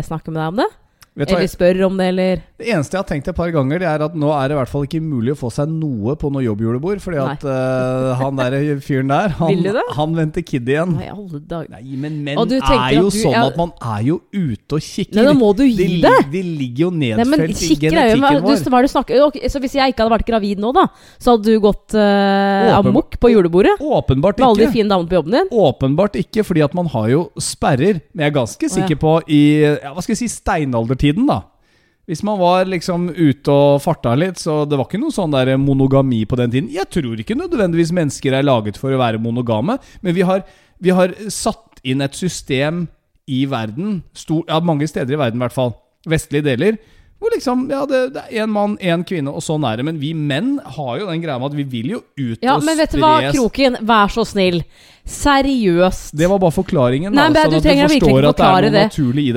[0.07, 0.71] snakker med deg om det?
[1.19, 4.05] Eller spør om det, eller Det eneste jeg har tenkt et par ganger, det er
[4.07, 6.45] at nå er det i hvert fall ikke mulig å få seg noe på noe
[6.45, 7.03] jobbjulebord.
[7.03, 10.95] Fordi at uh, han der fyren der, han, han venter kid igjen.
[10.99, 11.71] Nei, alle dager.
[11.75, 15.19] Nei, men menn er jo du- sånn at man er jo ute og kikker.
[15.19, 16.15] Nei, da må du gi de, det!
[16.33, 18.63] de ligger jo nedfelt men i genetikken jo du, vår.
[18.69, 20.87] hva er det du snakker okay, Så hvis jeg ikke hadde vært gravid nå, da,
[21.19, 23.75] så hadde du gått uh, amok på julebordet?
[23.83, 24.45] Åpenbart ikke.
[24.45, 25.51] Med alle de fine damene på jobben din?
[25.67, 28.03] Åpenbart ikke, fordi at man har jo sperrer.
[28.13, 30.31] Men jeg er ganske sikker på i ja, hva skal jeg si,
[31.12, 31.42] steinaldertiden, da.
[32.09, 35.59] Hvis man var liksom ute og farta litt, så det var ikke noe sånn der
[35.61, 36.71] monogami på den tiden.
[36.73, 40.40] Jeg tror ikke nødvendigvis mennesker er laget for å være monogame, men vi har,
[40.81, 42.87] vi har satt inn et system
[43.29, 45.75] i verden, stor, ja, mange steder i verden i hvert fall,
[46.09, 46.79] vestlige deler,
[47.18, 49.85] hvor liksom, ja, det, det er én mann, én kvinne, og sånn er det.
[49.85, 52.62] Men vi menn har jo den greia med at vi vil jo ut Ja, og
[52.64, 54.61] men vet du hva, spres- Kroken, vær så snill.
[55.09, 56.12] Seriøst.
[56.16, 57.14] Det var bare forklaringen.
[57.14, 58.73] Nei, da, sånn du at du virkelig ikke at det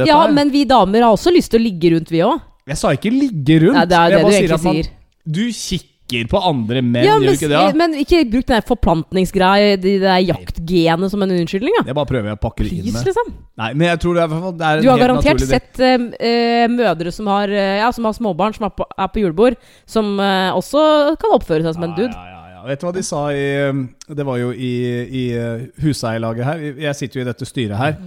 [0.01, 0.07] det.
[0.09, 0.33] Ja, her.
[0.35, 2.41] men vi damer har også lyst til å ligge rundt, vi òg.
[2.67, 3.79] Jeg sa ikke ligge rundt.
[3.79, 4.91] Nei, det er jeg det du egentlig man- sier.
[5.31, 7.59] Du kikker på andre menn, Ja, gjør men, du ikke det?
[7.61, 7.71] Ja?
[7.73, 12.09] men ikke bruk den der forplantningsgreia, det der jaktgenet, som en unnskyldning, Det Jeg bare
[12.09, 13.05] prøver å pakke det inn med.
[13.05, 13.31] liksom.
[13.57, 17.27] Nei, men jeg tror det er, det er Du har garantert sett eh, mødre som
[17.27, 19.55] har, uh, ja, som har småbarn, som er på, er på julebord,
[19.85, 22.11] som uh, også kan oppføre seg som en dude.
[22.11, 22.67] Ja, ja, ja, ja.
[22.69, 24.73] Vet du hva de sa i um, Det var jo i,
[25.05, 26.65] i uh, huseierlaget her.
[26.85, 27.97] Jeg sitter jo i dette styret her.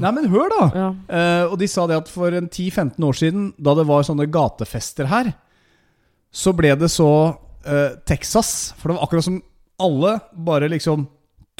[0.00, 0.64] Nei, men hør, da!
[0.74, 0.88] Ja.
[1.08, 5.08] Eh, og de sa det at for 10-15 år siden, da det var sånne gatefester
[5.10, 5.30] her,
[6.34, 7.10] så ble det så
[7.64, 8.74] eh, Texas.
[8.78, 9.38] For det var akkurat som
[9.84, 11.06] alle bare liksom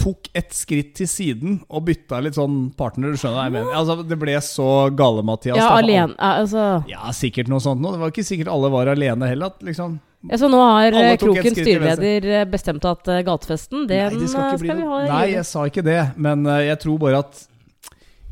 [0.01, 3.15] tok et skritt til siden og bytta litt sånn partner.
[3.15, 3.77] Du skjønner hva jeg mener?
[3.79, 5.59] Altså, det ble så gale, Mathias.
[5.61, 7.95] ja, da, alene Altså Ja, sikkert noe sånt noe.
[7.95, 9.55] Det var ikke sikkert alle var alene heller.
[9.55, 13.11] At liksom ja, Så nå har eh, tok et Kroken skritt styreleder eh, bestemt at
[13.13, 16.01] eh, gatefesten, den Nei, det skal skal vi ha Nei, jeg sa ikke det.
[16.27, 17.45] Men jeg tror bare at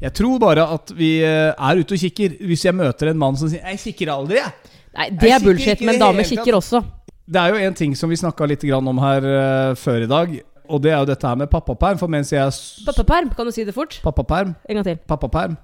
[0.02, 2.40] Jeg tror bare at vi er ute og kikker.
[2.42, 4.52] Hvis jeg møter en mann som sier 'Jeg kikker aldri', jeg.
[4.98, 6.82] Nei, det Jeg er bullshit, men damer kikker også.
[7.22, 10.42] Det er jo en ting som vi snakka litt om her før i dag.
[10.68, 12.52] Og det er jo dette her med pappaperm, for mens jeg
[12.86, 13.98] Pappaperm, kan du si det fort?
[14.04, 14.54] Pappaperm.
[14.68, 15.00] En gang til.
[15.08, 15.56] Pappaperm.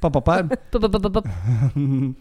[0.00, 0.50] Pappaperm.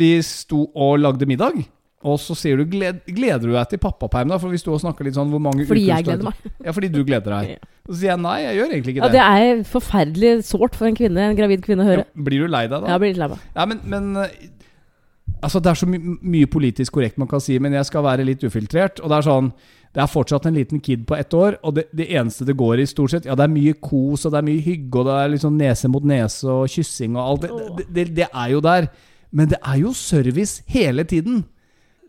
[0.00, 1.58] Vi sto og lagde middag,
[2.00, 4.38] og så sier du 'Gleder du deg til pappaperm', da?
[4.40, 6.34] For vi sto og snakka litt sånn hvor mange Fordi jeg gleder meg.
[6.64, 7.58] Ja, fordi du gleder deg.
[7.90, 9.18] Så sier jeg nei, jeg gjør egentlig ikke det.
[9.18, 12.06] Ja, Det er forferdelig sårt for en kvinne, en gravid kvinne å høre.
[12.06, 12.86] Ja, blir du lei deg da?
[12.86, 13.44] Ja, jeg blir litt lei meg.
[13.56, 14.24] Ja, men, men
[15.40, 18.26] Altså, det er så my mye politisk korrekt man kan si, men jeg skal være
[18.28, 19.00] litt ufiltrert.
[19.00, 19.52] Og det er sånn
[19.90, 22.78] det er fortsatt en liten kid på ett år, og det, det eneste det går
[22.78, 25.16] i, stort sett Ja, det er mye kos, og det er mye hygge, og det
[25.18, 27.46] er liksom nese mot nese og kyssing og alt.
[27.80, 28.86] Det, det, det, er jo der.
[29.34, 31.42] Men det er jo service hele tiden.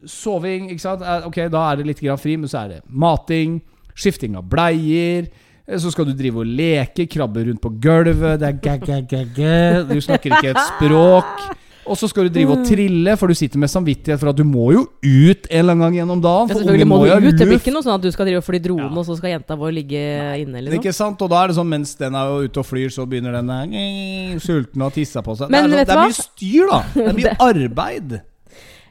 [0.05, 1.01] Soving, ikke sant.
[1.05, 3.59] Eh, Ok, da er det litt grann fri, men så er det mating,
[3.97, 5.27] skifting av bleier.
[5.67, 8.39] eh, Så skal du drive og leke, krabbe rundt på gulvet.
[8.41, 9.87] Det er gæ-gæ-gæ-gæ.
[9.89, 11.57] Du snakker ikke et språk.
[11.89, 14.43] Og så skal du drive og trille, for du sitter med samvittighet for at du
[14.45, 16.47] må jo ut en eller annen gang gjennom dagen.
[16.47, 17.37] Ja, For selvfølgelig ungen må må du ha ut.
[17.39, 18.91] Det blir ikke noe sånn at du skal drive og fly drone, Ja.
[19.01, 20.01] og så skal jenta vår ligge
[20.43, 20.61] inne.
[20.61, 20.77] Liksom.
[20.79, 21.21] Ikke sant?
[21.25, 23.63] Og da er det sånn mens den er ute og flyr, så begynner den der,
[23.81, 25.49] eh, sulten og tissa på seg.
[25.49, 26.81] Men det er, sånn, det er mye styr, da.
[26.93, 28.21] Det er mye arbeid.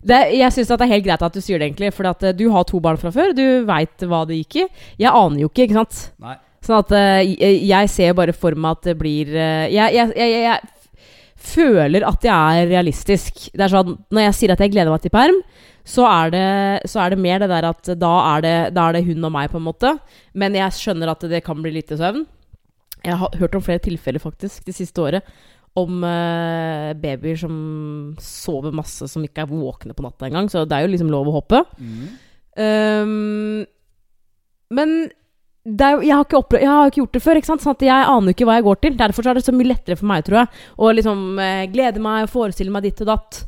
[0.02, 1.92] Det, jeg syns det er helt greit at du sier det, egentlig.
[1.94, 3.34] For at eh, du har to barn fra før.
[3.36, 4.68] Du veit hva det gikk i.
[5.04, 6.10] Jeg aner jo ikke, ikke sant.
[6.18, 6.36] Nei.
[6.66, 7.22] Sånn at eh,
[7.68, 10.58] jeg- ser bare for meg at det blir jeg, jeg, jeg, jeg, jeg
[11.40, 13.46] føler at jeg er realistisk.
[13.54, 15.38] Det er sånn, Når jeg sier at jeg gleder meg til perm,
[15.88, 16.48] så er det,
[16.90, 19.32] så er det mer det der at da er det, da er det hun og
[19.34, 19.94] meg, på en måte.
[20.36, 22.26] Men jeg skjønner at det kan bli lite søvn.
[23.00, 25.24] Jeg har hørt om flere tilfeller faktisk det siste året
[25.78, 27.54] om uh, babyer som
[28.20, 30.50] sover masse, som ikke er våkne på natta engang.
[30.50, 31.62] Så det er jo liksom lov å hoppe.
[32.58, 33.62] Um,
[34.74, 34.96] men
[35.66, 37.64] er, jeg, har jeg har ikke gjort det før, ikke sant?
[37.64, 38.94] sånn at jeg aner ikke hva jeg går til.
[38.96, 42.02] Derfor så er det så mye lettere for meg, tror jeg, å liksom eh, glede
[42.04, 43.42] meg og forestille meg ditt og datt.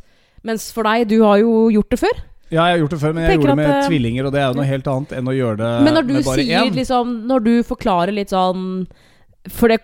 [0.44, 2.20] Mens for deg, du har jo gjort det før.
[2.52, 4.26] Ja, jeg har gjort det før, men jeg Tenker gjorde det med at, eh, tvillinger,
[4.28, 5.86] og det er jo noe helt annet enn å gjøre det med bare én.
[5.86, 8.66] Men når du sier liksom Når du forklarer litt sånn
[9.48, 9.78] For det,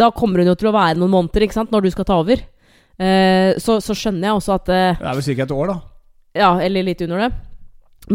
[0.00, 2.16] da kommer hun jo til å være noen måneder, ikke sant, når du skal ta
[2.22, 2.40] over.
[2.96, 5.44] Eh, så, så skjønner jeg også at eh, Det er vel ca.
[5.44, 5.76] et år, da.
[6.34, 7.30] Ja, eller litt under det.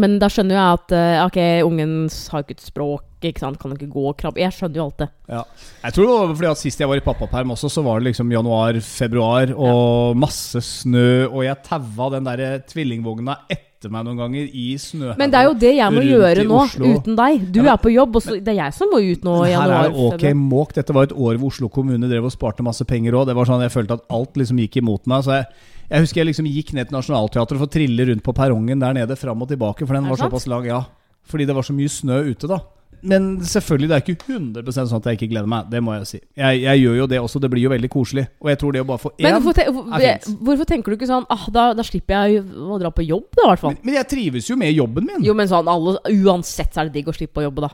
[0.00, 1.94] Men da skjønner jeg at eh, ok, ungen
[2.32, 4.40] har ikke et språk, ikke sant, kan ikke gå og krabbe.
[4.40, 5.08] Jeg skjønner jo alt det.
[5.28, 5.44] Ja.
[5.84, 8.06] Jeg tror det var fordi at Sist jeg var i pappaperm også, så var det
[8.14, 14.48] liksom januar-februar og masse snø, og jeg taua den der tvillingvogna etter meg noen ganger
[14.52, 15.14] i snø.
[15.16, 16.60] Men det er jo det jeg må gjøre nå,
[16.96, 17.46] uten deg.
[17.52, 19.36] Du Ja, men- er på jobb, og så, det er jeg som må ut nå
[19.44, 19.84] i Her januar.
[19.84, 20.34] er det ok februar.
[20.50, 20.72] måk.
[20.74, 23.26] Dette var et år hvor Oslo kommune drev og sparte masse penger òg.
[23.26, 25.24] Det var sånn Jeg følte at alt liksom gikk imot meg.
[25.24, 25.46] Så jeg,
[25.90, 28.92] jeg husker jeg liksom gikk ned til Nationaltheatret for å trille rundt på perrongen der
[28.94, 30.64] nede fram og tilbake, for den Er var såpass lang.
[30.66, 30.84] Ja,
[31.26, 32.58] fordi det var så mye snø ute, da.
[33.02, 35.68] Men selvfølgelig, det er ikke 100 sånn at jeg ikke gleder meg.
[35.72, 36.20] Det må jeg si.
[36.36, 37.40] Jeg, jeg gjør jo det også.
[37.40, 38.26] Det blir jo veldig koselig.
[38.40, 40.96] Og jeg tror det å bare få Men én hvorfor, te hvor- hvorfor tenker du
[40.98, 43.76] ikke sånn ah, da, da slipper jeg å dra på jobb, da, i hvert fall.
[43.76, 45.24] men, men jeg trives jo med jobben min.
[45.24, 47.72] Jo, men sånn alle, uansett så er det digg å slippe å jobbe, da.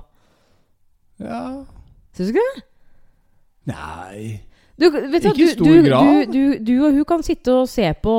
[1.27, 1.43] Ja
[2.17, 2.63] Syns du ikke det?
[3.73, 4.41] Nei
[4.79, 6.11] Du, vet Ikke i stor du, grad.
[6.29, 8.15] Du, du, du og hun kan sitte og se på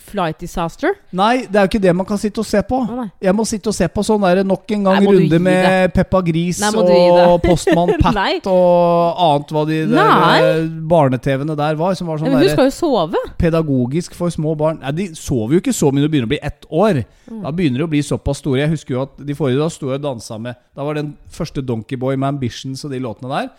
[0.00, 0.94] Flight Disaster.
[1.12, 2.78] Nei, det er jo ikke det man kan sitte og se på.
[2.80, 3.06] Å, nei.
[3.20, 5.26] Jeg må sitte og se på sånn der nok en gang Nei, må du gi
[5.26, 5.92] runde med?
[5.92, 7.50] Peppa Gris Nei, må du gi og det?
[7.50, 10.38] Postmann Pat og annet hva de der Nei.
[10.46, 10.62] eh,
[10.94, 11.98] barne-TV-ene der var.
[11.98, 13.22] Som var sånn men hun der skal jo sove.
[13.42, 14.80] pedagogisk for små barn.
[14.80, 17.02] Nei, De sover jo ikke så mye når de begynner å bli ett år.
[17.28, 17.42] Mm.
[17.44, 18.62] Da begynner de å bli såpass store.
[18.64, 21.12] Jeg husker jo at de forrige da sto jeg og dansa med Da var den
[21.32, 23.52] første Donkeyboy med Ambitions og de låtene der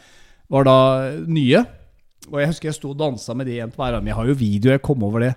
[0.54, 0.78] Var da
[1.30, 1.64] nye.
[2.32, 4.06] Og jeg husker jeg sto og dansa med de igjen på hver arm.
[4.08, 5.34] Jeg har jo video, jeg kom over det.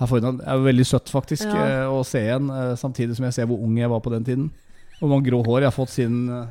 [0.00, 1.64] Her foran, Det er veldig søtt faktisk Ja.
[1.84, 4.24] eh, å se igjen, eh, samtidig som jeg ser hvor ung jeg var på den
[4.24, 4.50] tiden.
[4.98, 6.46] Hvor mange grå hår jeg har fått siden eh,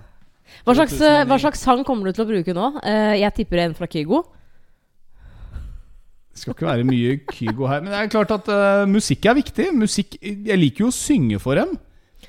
[0.66, 0.98] Hva slags,
[1.30, 2.68] hva slags sang kommer du til å bruke nå?
[2.84, 4.24] Eh, jeg tipper en fra Kygo.
[6.34, 7.82] Det skal ikke være mye Kygo her.
[7.84, 9.66] Men det er klart at uh, musikk er viktig.
[9.76, 11.78] Musikk, Jeg liker jo å synge for dem.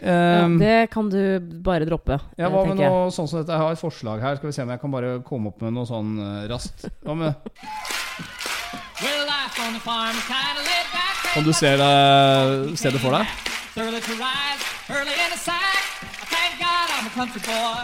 [0.03, 2.17] Ja, Um, det kan du bare droppe.
[2.39, 2.89] Ja, hva med jeg.
[2.89, 3.53] noe sånn som dette?
[3.53, 4.37] Jeg har et forslag her.
[4.39, 6.87] Skal vi se om jeg kan bare komme opp med noe sånn uh, raskt.
[7.05, 7.35] Hva med
[9.03, 10.17] Well, life on the farm
[11.37, 13.27] Om du ser det, ser det for deg?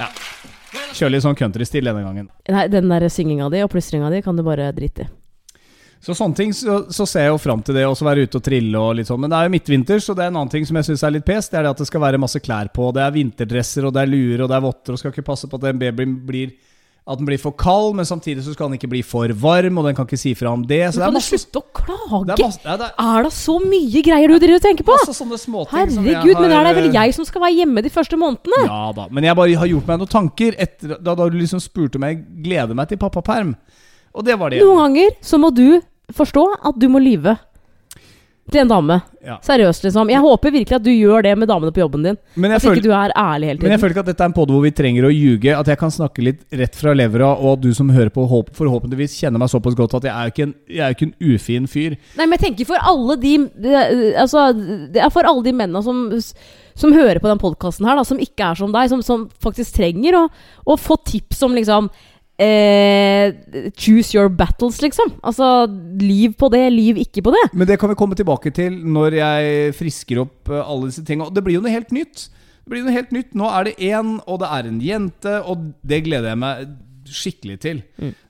[0.00, 0.08] Ja.
[0.96, 2.26] Kjør litt sånn countrystil denne gangen.
[2.50, 5.08] Nei, den der synginga di og plystringa di kan du bare drite i.
[6.02, 7.86] Så sånne ting, så, så ser jeg jo fram til det.
[7.88, 9.22] Også være ute og trille og litt sånn.
[9.22, 11.14] Men det er jo midtvinter, så det er en annen ting som jeg syns er
[11.16, 11.48] litt pes.
[11.50, 12.90] Det er det at det skal være masse klær på.
[12.94, 15.50] Det er vinterdresser, og det er luer, og det er votter, og skal ikke passe
[15.50, 16.52] på at en baby blir
[17.06, 19.84] at den blir for kald, men samtidig så skal den ikke bli for varm, og
[19.86, 20.80] den kan ikke si fra om det.
[20.90, 22.22] Så det kan er du slutte å klage?
[22.26, 24.88] det er masse, ja, det er Er det så mye greier du driver og tenker
[24.88, 24.96] på?
[24.98, 27.44] masse sånne småting som jeg Herregud, men det er det vel eh, jeg som skal
[27.46, 28.62] være hjemme de første månedene?
[28.66, 31.62] Ja da, men jeg bare har gjort meg noen tanker etter, da, da du liksom
[31.62, 33.54] spurte meg gleder meg til pappaperm.
[34.16, 34.64] Og det var det.
[34.66, 35.78] Noen ganger så må du
[36.16, 37.36] forstå at du må lyve
[38.52, 38.96] til en dame.
[39.26, 39.36] Ja.
[39.42, 40.10] Seriøst, liksom.
[40.12, 42.18] Jeg håper virkelig at du gjør det med damene på jobben din.
[42.36, 43.66] Men jeg, At ikke føler, du er ærlig hele tiden.
[43.66, 45.56] men jeg føler ikke at dette er en podd hvor vi trenger å ljuge.
[45.56, 48.26] At jeg kan snakke litt rett fra levra, og at du som hører på,
[48.60, 51.96] forhåpentligvis kjenner meg såpass godt at jeg er jo ikke ikke en ufin fyr.
[52.14, 53.34] Nei, men jeg tenker for alle de
[54.16, 54.48] Altså,
[54.92, 56.06] det er for alle de mennene som
[56.76, 59.78] som hører på den podkasten her, da, som ikke er som deg, som, som faktisk
[59.78, 60.24] trenger å,
[60.68, 61.88] å få tips om liksom
[62.42, 63.32] eh,
[63.76, 65.14] Choose your battles, liksom.
[65.22, 65.66] Altså,
[66.00, 67.44] liv på det, liv ikke på det.
[67.52, 71.28] Men det kan vi komme tilbake til når jeg frisker opp eh, alle disse tinga.
[71.28, 72.28] Og det blir jo noe helt nytt.
[72.66, 73.32] Det blir noe helt nytt.
[73.38, 76.66] Nå er det én, og det er en jente, og det gleder jeg meg
[77.06, 77.82] skikkelig til.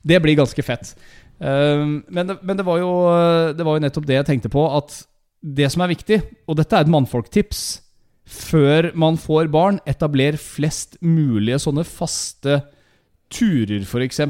[0.04, 0.92] Det blir ganske fett.
[1.40, 2.90] Um, men det, men det, var jo,
[3.56, 4.92] det var jo nettopp det jeg tenkte på, at
[5.40, 7.64] det som er viktig, og dette er et mannfolktips
[8.26, 12.56] Før man får barn, etabler flest mulige sånne faste
[13.32, 14.20] turer, f.eks.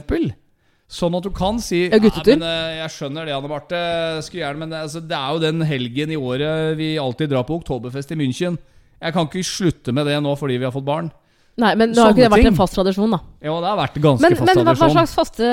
[0.86, 3.78] Sånn at du kan si Ja, men, eh, Jeg skjønner det, Anne Marte.
[4.22, 7.58] Skulle gjerne, men altså, det er jo den helgen i året vi alltid drar på
[7.58, 8.58] Oktoberfest i München.
[9.02, 11.10] Jeg kan ikke slutte med det nå fordi vi har fått barn.
[11.56, 12.46] Nei, men nå har ikke det vært ting.
[12.52, 13.18] en fast tradisjon, da.
[13.40, 15.46] Ja, det har vært ganske Men, fast men hva, hva slags faste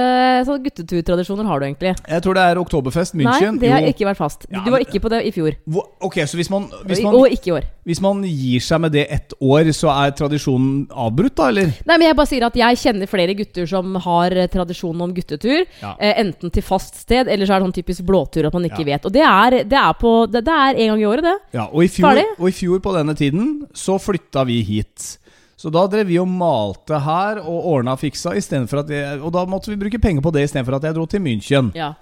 [0.49, 1.93] sånn gutteturtradisjoner har du egentlig?
[2.09, 3.53] Jeg tror det er Oktoberfest München.
[3.55, 3.91] Nei, det har Jo.
[3.93, 4.45] ikke vært fast.
[4.51, 5.55] Ja, du var ikke på det i fjor.
[5.65, 7.63] Hvor- Ok, så hvis man, hvis, man, Og ikke i år.
[7.85, 11.71] hvis man gir seg med det ett år, så er tradisjonen avbrutt, da, eller?
[11.85, 15.65] Nei, men jeg bare sier at jeg kjenner flere gutter som har tradisjonen om guttetur.
[15.81, 15.95] Ja.
[15.99, 18.79] Eh, enten til fast sted, eller så er det sånn typisk blåtur at man ikke
[18.83, 18.97] Ja.
[18.97, 19.05] vet.
[19.05, 21.37] Og det er, det er på Det, det er en gang i året, det.
[21.53, 25.17] Ja, og i, fjor, og i fjor på denne tiden så flytta vi hit.
[25.63, 29.45] Så da drev vi og malte her og ordna og fiksa, at jeg, og da
[29.47, 31.69] måtte vi bruke penger på det istedenfor at jeg dro til München.
[31.77, 31.93] Ja.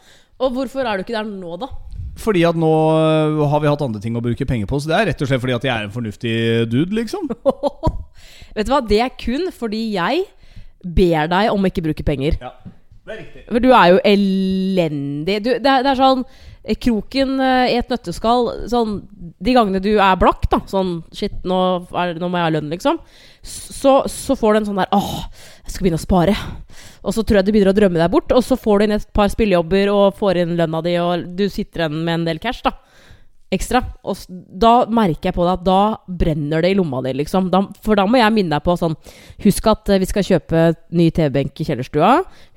[0.41, 1.69] Og hvorfor er du ikke der nå, da?
[2.17, 4.79] Fordi at nå øh, har vi hatt andre ting å bruke penger på.
[4.81, 6.33] Så det er rett og slett fordi at jeg er en fornuftig
[6.71, 7.29] dude, liksom.
[8.57, 10.25] Vet du hva, det er kun fordi jeg
[10.81, 12.41] ber deg om å ikke bruke penger.
[12.41, 13.45] Ja, det er riktig.
[13.45, 15.37] For du er jo elendig.
[15.45, 16.25] Du, det, er, det er sånn
[16.61, 18.99] Kroken eh, i et nøtteskall Sånn
[19.41, 21.57] De gangene du er blakk, da Sånn Shit, nå,
[21.97, 22.99] er, nå må jeg ha lønn, liksom.
[23.41, 25.15] Så, så får du en sånn der Åh,
[25.65, 26.35] jeg skal begynne å spare.
[27.01, 28.95] Og så tror jeg du begynner å drømme deg bort, og så får du inn
[28.99, 32.41] et par spillejobber og får inn lønna di, og du sitter igjen med en del
[32.43, 32.75] cash, da.
[33.51, 33.81] Ekstra.
[34.07, 37.49] Og da merker jeg på det at da brenner det i lomma di, liksom.
[37.51, 38.95] Da, for da må jeg minne deg på sånn
[39.43, 40.63] Husk at eh, vi skal kjøpe
[40.95, 42.11] ny TV-benk i kjellerstua.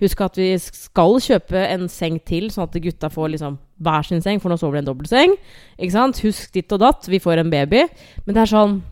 [0.05, 4.23] Husk at vi skal kjøpe en seng til, sånn at gutta får liksom hver sin
[4.23, 5.37] seng, for nå sover de i en dobbeltseng.
[5.79, 6.21] Ikke sant?
[6.25, 7.09] Husk ditt og datt.
[7.11, 7.85] Vi får en baby.
[8.25, 8.83] Men det er sånn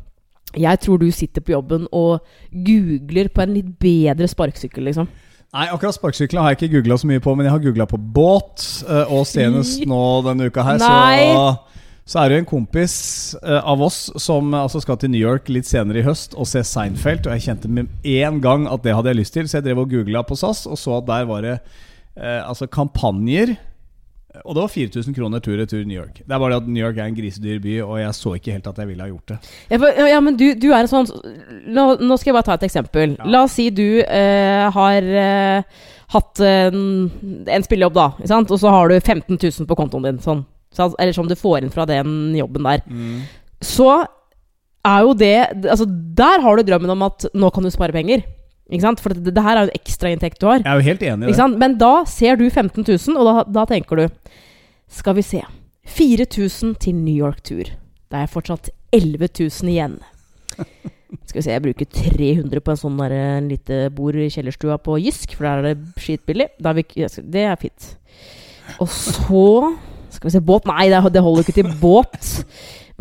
[0.59, 5.07] Jeg tror du sitter på jobben og googler på en litt bedre sparkesykkel, liksom.
[5.53, 7.99] Nei, akkurat sparkesykler har jeg ikke googla så mye på, men jeg har googla på
[8.01, 8.63] båt.
[8.89, 11.29] eh, Og senest nå denne uka her, Nei.
[11.29, 12.95] så, så er det en kompis
[13.43, 16.65] eh, av oss som altså skal til New York litt senere i høst og se
[16.67, 17.29] Seinfeld.
[17.29, 19.85] Og jeg kjente med en gang at det hadde jeg lyst til, så jeg drev
[19.85, 23.55] og googla på SAS og så at der var det eh, altså kampanjer.
[24.43, 26.23] Og det var 4000 kroner tur-retur New York.
[26.25, 28.55] Det er bare det at New York er en grisedyr by, og jeg så ikke
[28.57, 29.37] helt at jeg ville ha gjort det.
[29.69, 31.11] Ja, for, ja, men du, du er en sånn
[31.69, 33.13] nå, nå skal jeg bare ta et eksempel.
[33.21, 33.29] Ja.
[33.29, 35.85] La oss si du eh, har eh,
[36.17, 36.81] hatt en,
[37.47, 38.09] en spillejobb, da.
[38.43, 40.25] Og så har du 15 000 på kontoen din.
[40.25, 40.43] Sånn.
[40.79, 42.83] Eller som du får inn fra den jobben der.
[43.63, 43.89] Så
[44.83, 45.35] er jo det
[45.71, 48.25] Altså, der har du drømmen om at nå kan du spare penger.
[48.73, 49.01] Ikke sant?
[49.05, 50.63] For det, det her er jo en ekstrainntekt du har.
[50.63, 51.37] Jeg er jo helt enig i det.
[51.39, 51.59] sant?
[51.61, 54.07] Men da ser du 15 000, og da, da tenker du
[54.93, 55.43] Skal vi se
[55.93, 57.73] 4000 til New York-tur.
[58.11, 59.99] Da er jeg fortsatt 11 000 igjen.
[61.29, 64.79] Skal vi se, jeg bruker 300 på en sånn der, en lite bord i kjellerstua
[64.81, 66.49] på Jysk, for der er det skitbillig.
[66.63, 67.89] Det er fint.
[68.81, 69.45] Og så
[70.23, 70.69] Skal vi se, båt?
[70.71, 72.29] Nei, det, holder ikke til båt.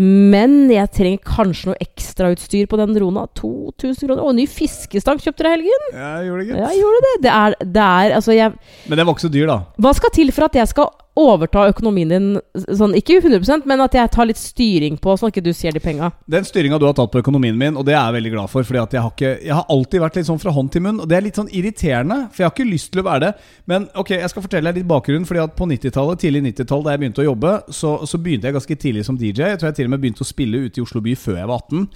[0.02, 3.28] Men jeg trenger kanskje noe ekstrautstyr på den drona.
[3.38, 4.24] 2000 kroner.
[4.26, 5.86] Og ny fiskestang kjøpte dere i helgen?
[5.94, 6.58] Jeg gjorde det, gitt.
[6.58, 7.14] Ja, jeg gjorde det.
[7.22, 8.56] Det er, det er Altså, jeg
[8.90, 9.60] Men den var ikke så dyr, da.
[9.86, 13.96] hva skal til for at jeg skal overta økonomien din sånn, ikke 100 men at
[13.98, 16.12] jeg tar litt styring på, sånn at ikke du ser de penga?
[16.32, 18.68] Den styringa du har tatt på økonomien min, og det er jeg veldig glad for.
[18.68, 21.02] Fordi at jeg har, ikke, jeg har alltid vært litt sånn fra hånd til munn,
[21.04, 22.20] og det er litt sånn irriterende.
[22.32, 23.34] For jeg har ikke lyst til å være det.
[23.72, 25.28] Men ok, jeg skal fortelle deg litt bakgrunn.
[25.28, 28.60] Fordi at på 90-tallet, tidlig 90-tall, da jeg begynte å jobbe, så, så begynte jeg
[28.62, 29.52] ganske tidlig som DJ.
[29.52, 31.52] Jeg tror jeg til og med begynte å spille ute i Oslo by før jeg
[31.52, 31.88] var 18.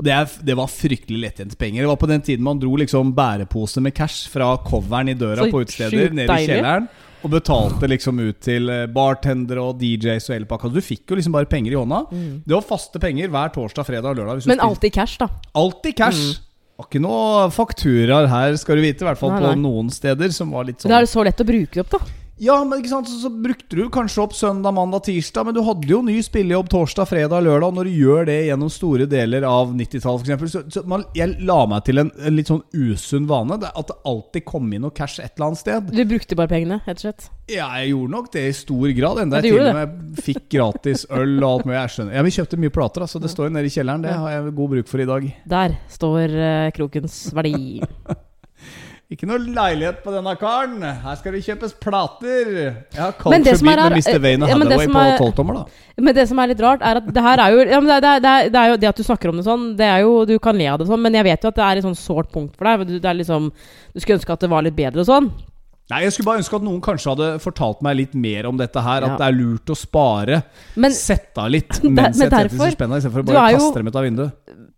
[0.00, 1.82] Og det, det var fryktelig lettjente penger.
[1.82, 5.44] Det var på den tiden man dro liksom bærepose med cash fra coveren i døra
[5.44, 6.62] Så på utesteder ned i deilig.
[7.20, 10.70] Og betalte liksom ut til eh, bartendere og DJs og hele pakka.
[10.72, 12.04] Du fikk jo liksom bare penger i hånda.
[12.46, 14.44] Det var faste penger hver torsdag, fredag og lørdag.
[14.44, 14.52] Mm.
[14.54, 15.28] Men alltid cash, da.
[15.58, 16.22] Alltid cash.
[16.38, 19.04] Det Var ikke noe fakturaer her, skal du vite.
[19.04, 20.32] I hvert fall Nei, på noen steder.
[20.32, 22.19] Som var litt Da er sånn det så lett å bruke det opp, da.
[22.40, 25.44] Ja, men ikke sant så, så brukte du kanskje opp søndag, mandag, tirsdag.
[25.44, 27.74] Men du hadde jo ny spillejobb torsdag, fredag, lørdag.
[27.76, 30.54] Når du gjør det gjennom store deler av 90-tallet, f.eks.
[30.54, 33.60] Så, så man, jeg la meg til en, en litt sånn usunn vane.
[33.60, 35.92] Det, at det alltid kom inn noe cash et eller annet sted.
[35.92, 37.28] Du brukte bare pengene, rett og slett.
[37.50, 39.22] Ja, jeg gjorde nok det i stor grad.
[39.26, 41.76] Enda jeg til og med fikk gratis øl og alt mulig.
[41.76, 42.16] Jeg skjønner.
[42.16, 44.08] Ja, Vi kjøpte mye plater, så det står jo nede i kjelleren.
[44.08, 45.30] Det har jeg god bruk for i dag.
[45.58, 47.84] Der står uh, krokens verdi.
[49.10, 50.76] Ikke noe leilighet på denne karen.
[51.02, 52.50] Her skal det kjøpes plater.
[52.54, 54.20] Jeg har Men som er med her- Mr.
[54.22, 55.64] Wayne og ja, men det Hathaway som på er- tolvtommer, da.
[55.98, 57.96] Men det som er litt rart, er at det her er jo ja, men det,
[58.04, 60.24] det, det, det er jo det at du snakker om det sånn, det er jo
[60.30, 61.98] Du kan le av det sånn, men jeg vet jo at det er et sånn
[61.98, 62.86] sårt punkt for deg.
[62.86, 63.50] Du, det er liksom,
[63.94, 65.30] du skulle ønske at det var litt bedre og sånn.
[65.90, 68.78] Nei, Jeg skulle bare ønske at noen kanskje hadde fortalt meg litt mer om dette
[68.78, 69.02] her.
[69.02, 69.10] Ja.
[69.10, 70.44] At det er lurt å spare.
[70.76, 73.58] Men Sette av litt men mens jeg tjener derfor- setter spenna, istedenfor å bare er
[73.58, 74.32] kaste dem ut av vinduet.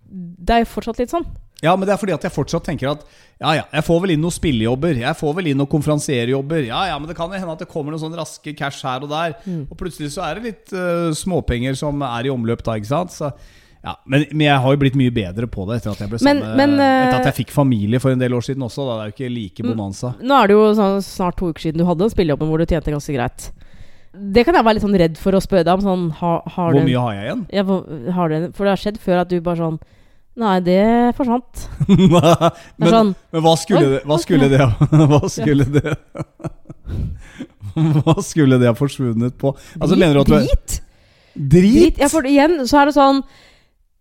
[0.09, 1.27] det er jo fortsatt litt sånn.
[1.63, 3.05] Ja, men det er fordi at jeg fortsatt tenker at
[3.39, 4.99] ja, ja, jeg får vel inn noen spillejobber.
[4.99, 6.65] Jeg får vel inn noen konferansierjobber.
[6.67, 9.11] Ja, ja, men det kan hende at det kommer noen sånne raske cash her og
[9.11, 9.37] der.
[9.47, 9.65] Mm.
[9.71, 13.15] Og plutselig så er det litt uh, småpenger som er i omløp da, ikke sant.
[13.15, 13.31] Så,
[13.83, 16.21] ja, men, men jeg har jo blitt mye bedre på det etter at jeg ble
[16.23, 18.87] Men- sammen men, eh, Etter at jeg fikk familie for en del år siden også.
[18.87, 18.99] Da.
[18.99, 20.13] Det er jo ikke like bonanza.
[20.23, 22.67] Nå er det jo sånn, snart to uker siden du hadde den spillejobben hvor du
[22.67, 23.49] tjente ganske greit.
[24.13, 25.83] Det kan jeg være litt sånn redd for å spørre deg om.
[25.87, 27.45] Sånn, har, har Hvor mye har jeg igjen?
[27.55, 27.67] Ja,
[28.19, 29.79] har du, for det har skjedd før at du bare sånn
[30.41, 31.67] Nei, det forsvant.
[31.91, 31.99] Nei,
[32.81, 34.69] men, sånn men hva skulle det Hva skulle det
[35.13, 35.93] Hva skulle det
[37.99, 39.53] Hva skulle det ha forsvunnet på?
[39.81, 40.49] Altså, mener du Drit!
[40.49, 40.79] Drit?
[41.53, 42.01] Drit!
[42.01, 43.21] Ja, for igjen så er det sånn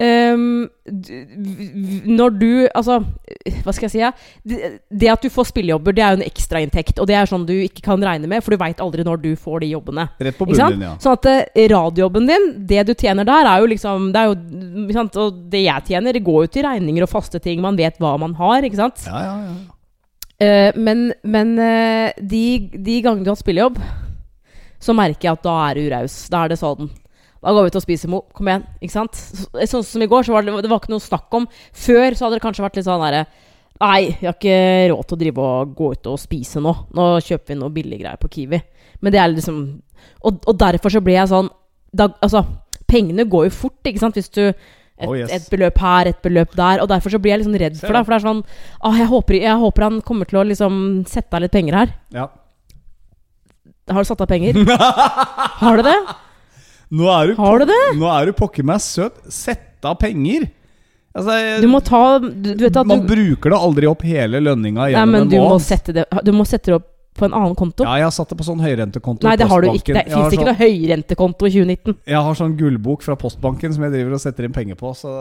[0.02, 2.98] v- Når du Altså,
[3.64, 4.00] hva skal jeg si?
[4.02, 4.12] Ja?
[4.48, 4.60] Det,
[4.90, 7.00] det at du får spillejobber, det er jo en ekstrainntekt.
[7.02, 9.30] Og det er sånn du ikke kan regne med, for du veit aldri når du
[9.40, 10.08] får de jobbene.
[10.22, 10.94] Rett på bunnen, ja.
[11.02, 14.96] Sånn at uh, radiojobben din, det du tjener der, er jo liksom Det er jo
[14.98, 15.20] sant?
[15.22, 17.62] Og det jeg tjener, det går jo til regninger og faste ting.
[17.64, 19.06] Man vet hva man har, ikke sant?
[19.08, 19.60] Ja, ja, ja.
[20.42, 23.78] Uh, men men uh, de, de gangene du har hatt spillejobb,
[24.82, 26.16] så merker jeg at da er du raus.
[26.34, 26.90] Da er det sånn
[27.41, 28.19] Da går vi ut og spiser, Mo.
[28.38, 28.65] Kom igjen.
[28.82, 29.17] Ikke sant?
[29.17, 32.13] Så, sånn som i går, så var det, det var ikke noe snakk om Før
[32.13, 33.23] så hadde det kanskje vært litt sånn derre
[33.82, 34.58] Nei, vi har ikke
[34.91, 36.73] råd til å drive og gå ut og spise nå.
[36.93, 38.60] Nå kjøper vi noe billiggreier på Kiwi.
[39.01, 39.58] Men det er liksom
[40.21, 41.49] Og, og derfor så blir jeg sånn
[41.89, 42.43] da, Altså,
[42.91, 44.19] pengene går jo fort, ikke sant?
[44.21, 45.32] Hvis du et, Oh, yes.
[45.34, 46.84] et beløp her, et beløp der.
[46.84, 47.96] Og derfor så blir jeg liksom redd for det.
[47.98, 48.06] det.
[48.06, 48.44] For det er sånn
[48.85, 50.75] ah, jeg, håper, jeg håper han kommer til å liksom
[51.10, 51.96] sette av litt penger her.
[52.13, 52.27] ja.
[53.89, 54.56] Har du satt av penger?
[55.65, 55.98] Har du det?
[56.92, 57.81] Nå er du, Har du det?
[57.98, 59.13] Nå er du pokker meg søt.
[59.31, 60.50] Sett av penger.
[61.15, 64.02] Altså, jeg- Du må ta Du, du vet at man du bruker det aldri opp
[64.08, 66.87] hele lønninga Nei, gjennom men en du må sette det Du må sette det opp
[67.13, 67.83] på en annen konto.
[67.83, 69.23] Ja, jeg har satt det på sånn høyrentekonto.
[69.27, 69.94] Nei, det har du ikke.
[69.94, 71.96] Det fins ikke sånn- noe høyrentekonto i 2019.
[72.08, 74.94] Jeg har sånn gullbok fra Postbanken som jeg driver og setter inn penger på.
[74.96, 75.12] Så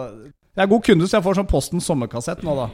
[0.54, 2.68] jeg er god kunde, så jeg får sånn Postens sommerkassett nå, da.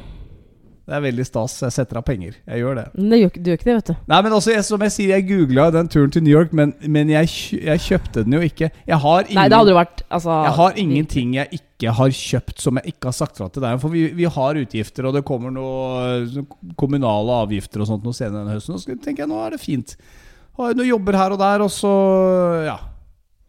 [0.86, 1.54] Det er veldig stas.
[1.64, 2.36] Jeg setter av penger.
[2.46, 2.84] Jeg gjør det.
[2.94, 3.94] Gjør, du gjør ikke det, vet du.
[4.12, 6.76] Nei, men også, jeg, som jeg sier, jeg googla den turen til New York, men,
[6.86, 8.68] men jeg, jeg kjøpte den jo ikke.
[8.86, 12.62] Jeg har ingen, Nei, det hadde vært altså, jeg har ingenting jeg ikke har kjøpt
[12.62, 13.80] som jeg ikke har sagt fra til deg.
[13.82, 16.46] For vi, vi har utgifter, og det kommer noe sånn
[16.78, 18.78] kommunale avgifter og sånt noe senere denne høsten.
[18.78, 19.96] Og så tenker jeg nå er det fint.
[20.60, 21.96] Har noen jobber her og der, og så
[22.68, 22.78] Ja.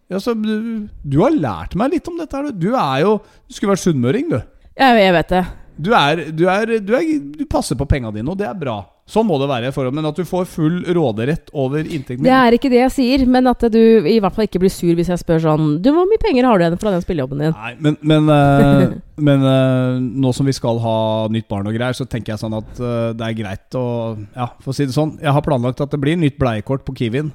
[0.09, 2.65] ja så, du, du har lært meg litt om dette du.
[2.65, 4.41] Du er jo Du skulle vært sunnmøring, du.
[4.73, 5.45] Jeg, jeg vet det.
[5.77, 8.81] Du, er, du, er, du, er, du passer på penga dine, og det er bra.
[9.07, 9.71] Sånn må det være.
[9.71, 13.23] forhold, Men at du får full råderett over inntekten Det er ikke det jeg sier,
[13.29, 16.09] men at du i hvert fall ikke blir sur hvis jeg spør sånn Du, hvor
[16.09, 17.55] mye penger har du igjen fra den spillejobben din?
[17.55, 18.97] Nei, men, men, uh,
[19.29, 20.97] men uh, nå som vi skal ha
[21.31, 23.87] nytt barn og greier, så tenker jeg sånn at uh, det er greit å
[24.35, 25.15] Ja, for å si det sånn.
[25.23, 27.31] Jeg har planlagt at det blir nytt bleiekort på Kiwien.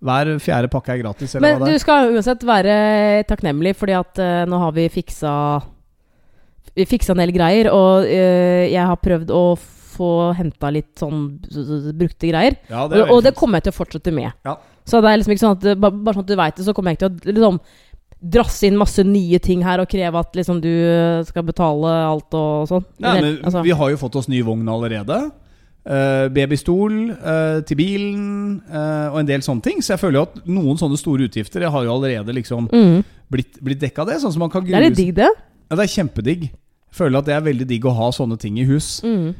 [0.00, 1.34] Hver fjerde pakke er gratis.
[1.36, 2.74] Eller Men du skal uansett være
[3.28, 5.34] takknemlig, fordi at nå har vi fiksa
[6.76, 9.44] fiksa en del greier, og eh, jeg har prøvd å
[10.00, 11.26] få henta litt sånn
[11.98, 12.56] brukte greier.
[12.70, 14.32] Ja, Og, er og det kommer jeg til å fortsette med.
[14.46, 14.56] Ja.
[14.88, 16.74] Så det er liksom ikke sånn at det- Bare sånn at du veit det, så
[16.74, 17.60] kommer jeg ikke til å liksom
[18.20, 22.34] drasse inn masse nye ting her og kreve at liksom du eh, skal betale alt
[22.36, 22.84] og sånn.
[23.00, 23.62] Nei, men altså.
[23.64, 25.30] Vi har jo fått oss ny vogn allerede.
[25.80, 26.92] Uh, babystol
[27.24, 29.78] uh, til bilen uh, og en del sånne ting.
[29.80, 32.98] Så jeg føler jo at noen sånne store utgifter Jeg har jo allerede liksom mm.
[33.32, 34.18] blitt, blitt dekka det.
[34.20, 35.30] Sånn som man kan Det er litt digg, det.
[35.70, 36.48] Ja, det er kjempedigg.
[36.90, 38.98] Jeg føler at det er veldig digg å ha sånne ting i hus.
[39.06, 39.30] Mm.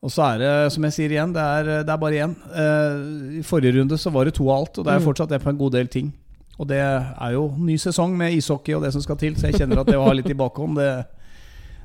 [0.00, 2.32] Og så er det, som jeg sier igjen, det er, det er bare én.
[2.54, 5.06] Uh, I forrige runde så var det to av alt, og det er Mm.
[5.10, 6.12] fortsatt det på en god del ting.
[6.58, 9.58] Og det er jo ny sesong med ishockey og det som skal til, så jeg
[9.60, 11.06] kjenner at det å ha litt i bakhånd, det,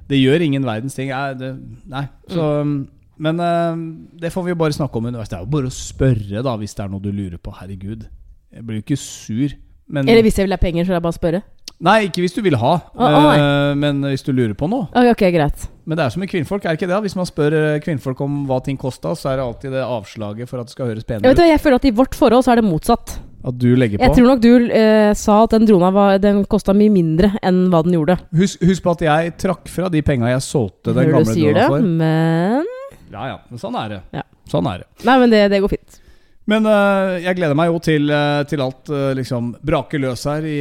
[0.09, 1.09] det gjør ingen verdens ting.
[1.09, 1.51] Nei, det,
[1.89, 2.05] nei.
[2.29, 2.47] Så,
[3.17, 3.75] Men uh,
[4.21, 5.29] det får vi jo bare snakke om underveis.
[5.29, 7.51] Det er jo bare å spørre, da, hvis det er noe du lurer på.
[7.59, 8.07] Herregud.
[8.53, 9.53] Jeg blir jo ikke sur.
[9.89, 11.43] Men, Eller hvis jeg vil ha penger, så er det bare å spørre.
[11.83, 14.87] Nei, ikke hvis du vil ha, oh, men hvis du lurer på noe.
[14.95, 15.65] Ok, ok, greit.
[15.83, 16.99] Men det er som med kvinnfolk, er det ikke det?
[17.03, 20.47] Hvis man spør eh, kvinnfolk om hva ting kosta, så er det alltid det avslaget
[20.47, 21.41] for at det skal høres penere ut.
[21.43, 23.17] jeg føler at i vårt forhold så er det motsatt.
[23.43, 24.05] At du legger på.
[24.07, 27.65] Jeg tror nok du eh, sa at den drona var, den kosta mye mindre enn
[27.73, 28.15] hva den gjorde.
[28.39, 31.35] Husk, husk på at jeg trakk fra de penga jeg solgte den Hører du gamle
[31.35, 31.89] sier det, drona for.
[31.99, 33.99] men Ja, ja, men sånn er det.
[34.15, 34.23] Ja.
[34.53, 34.89] Sånn er det.
[35.03, 35.99] Nei, men det, det går fint.
[36.49, 40.43] Men uh, jeg gleder meg jo til, uh, til alt uh, liksom braker løs her
[40.43, 40.57] i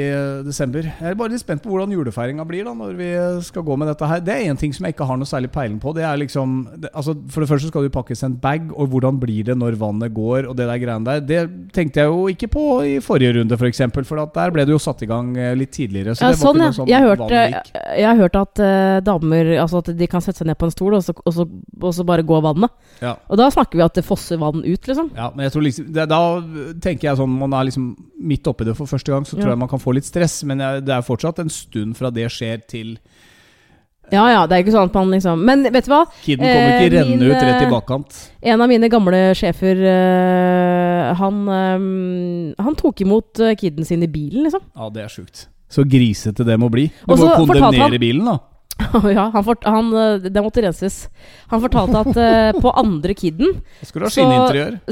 [0.47, 0.87] desember.
[0.87, 3.09] Jeg er bare litt spent på hvordan julefeiringa blir da når vi
[3.43, 4.23] skal gå med dette her.
[4.23, 5.95] Det er én ting som jeg ikke har noe særlig peiling på.
[5.97, 6.55] Det er liksom
[6.85, 9.79] det, altså For det første skal det pakkes en bag, og hvordan blir det når
[9.81, 11.25] vannet går, og det der greiene der.
[11.27, 14.67] Det tenkte jeg jo ikke på i forrige runde, f.eks., for, eksempel, for der ble
[14.69, 16.15] det jo satt i gang litt tidligere.
[16.15, 17.75] Så Ja, det var sånn, ikke noe sånn Jeg har hørt, vanlig gikk.
[17.75, 18.63] eh, jeg har hørt at
[19.07, 21.49] damer Altså at de kan sette seg ned på en stol, og så, og så,
[21.83, 22.71] og så bare gå vannet.
[23.03, 23.17] Ja.
[23.27, 25.11] Og da snakker vi at det fosser vann ut, liksom.
[25.19, 26.19] Ja, men jeg tror liksom det, Da
[26.81, 29.55] tenker jeg sånn Man er liksom midt oppi det for første gang, så tror Ja.
[29.57, 30.43] jeg man kan få litt stress.
[30.45, 32.99] Men jeg, det er fortsatt en stund fra det skjer til
[34.13, 36.03] Ja ja, det er ikke sånn at man liksom Men vet du hva?
[36.23, 38.19] Kiden kommer ikke Eh, renne min, ut rett i eh, bakkant.
[38.43, 44.45] En av mine gamle sjefer, uh, han, um, han tok imot kiden sin i bilen,
[44.45, 44.61] liksom.
[44.77, 45.47] Ja, det er sjukt.
[45.73, 46.89] Så grisete det må bli.
[47.07, 48.39] Du Også må jo kondemnere han- bilen, da.
[49.17, 51.09] ja, han fort, han, eh, det måtte renses.
[51.51, 53.57] Han fortalte at uh, på andre kiden
[54.15, 54.25] Så-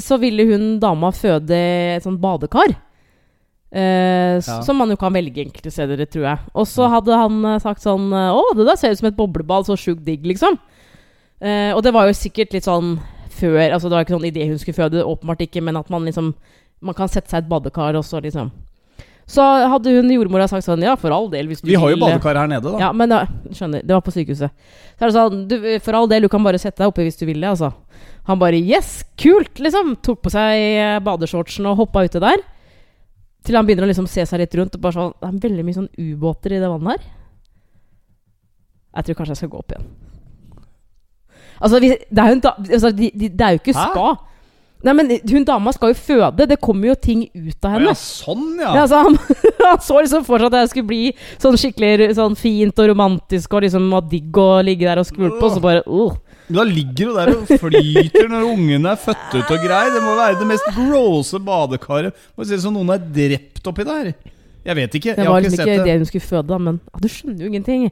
[0.09, 1.57] så ville hun dama føde
[1.97, 2.75] et sånt badekar.
[3.71, 4.61] Uh, Ja.
[4.67, 6.39] Som man jo kan velge enkelte steder, tror jeg.
[6.55, 9.77] Og så hadde han sagt sånn Å, det der ser ut som et boblebad, så
[9.79, 10.57] sjukt digg, liksom.
[11.41, 12.99] Og det var jo sikkert litt sånn
[13.33, 16.05] før Altså det var ikke sånn idé hun skulle føde, åpenbart ikke, men at man
[16.05, 16.35] liksom
[16.85, 18.51] Man kan sette seg et badekar, og så liksom
[19.31, 21.99] Så hadde hun jordmora sagt sånn Ja, for all del, hvis du Vi har jo
[22.01, 22.79] badekar her nede, da.
[22.83, 23.21] ja, men ja,
[23.55, 24.51] skjønner, det var på sykehuset.
[24.99, 27.21] Så er det sånn, du, for all del, du kan bare sette deg oppe hvis
[27.21, 27.71] du vil det, altså.
[28.27, 29.61] Han bare Yes, kult!
[29.63, 32.43] liksom Tok på seg eh, badeshortsen og hoppa uti der.
[33.47, 35.65] Til han begynner å liksom se seg litt rundt og bare sånn Det er veldig
[35.65, 37.07] mye sånn ubåter i det vannet her.
[38.99, 39.87] Jeg tror kanskje jeg skal gå opp igjen.
[41.61, 43.87] Altså, vi, det er jo en altså, de, de, Det er jo ikke Hæ?
[44.83, 46.47] Nei, men hun dama skal jo føde.
[46.49, 47.91] Det kommer jo ting ut av henne.
[47.91, 48.71] ja, sånn, ja.
[48.79, 49.19] Ja, så han,
[49.67, 51.03] han så liksom for seg at det skulle bli
[51.43, 55.43] sånn skikkelig sånn fint og romantisk og liksom var digg å ligge der og skvulpe,
[55.45, 56.17] og så bare uh.
[56.51, 59.93] Men Da ligger du der og flyter når ungen er født ut og greier.
[59.95, 62.17] Det må være det mest grose badekaret.
[62.35, 64.09] Må se ut som noen er drept oppi der.
[64.67, 65.13] Jeg vet ikke.
[65.15, 65.93] Det Jeg var har ikke liksom sett ikke det.
[65.93, 67.85] det hun skulle føde, da, men ah, du skjønner jo ingenting.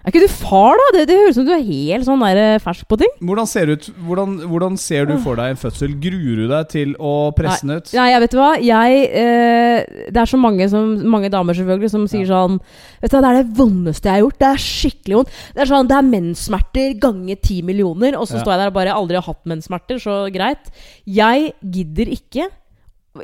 [0.00, 0.84] Er ikke du far, da?
[0.96, 3.10] Det, det høres ut som du er helt sånn der eh, fersk på ting.
[3.20, 5.92] Hvordan ser, ut, hvordan, hvordan ser du for deg en fødsel?
[6.00, 7.90] Gruer du deg til å presse den ut?
[7.98, 8.48] Nei, jeg vet du hva.
[8.64, 12.56] Jeg, eh, det er så mange, som, mange damer selvfølgelig som sier sånn
[13.00, 14.38] Vet du hva, Det er det vondeste jeg har gjort.
[14.40, 15.36] Det er skikkelig vondt.
[15.56, 18.16] Det er sånn, det er menssmerter ganger ti millioner.
[18.20, 18.42] Og så Ja.
[18.44, 20.72] står jeg der og bare aldri har hatt menssmerter, så greit.
[21.04, 22.48] Jeg gidder ikke,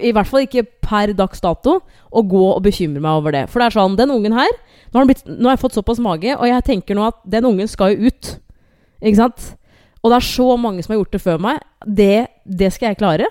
[0.02, 1.78] i hvert fall ikke per dags dato,
[2.10, 3.44] å gå og bekymre meg over det.
[3.52, 4.50] For det er sånn, den ungen her
[4.90, 7.44] Nå har, blitt, nå har jeg fått såpass mage, og jeg tenker nå at den
[7.48, 8.28] ungen skal jo ut.
[9.02, 9.48] Ikke sant?
[10.00, 11.58] Og det er så mange som har gjort det før meg.
[11.84, 13.26] Det, det skal jeg klare.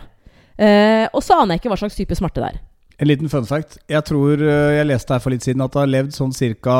[0.59, 2.59] Eh, og så aner jeg ikke hva slags type smerte det er.
[2.99, 3.79] En liten fun fact.
[3.89, 6.77] Jeg tror øh, jeg leste her for litt siden at det har levd sånn cirka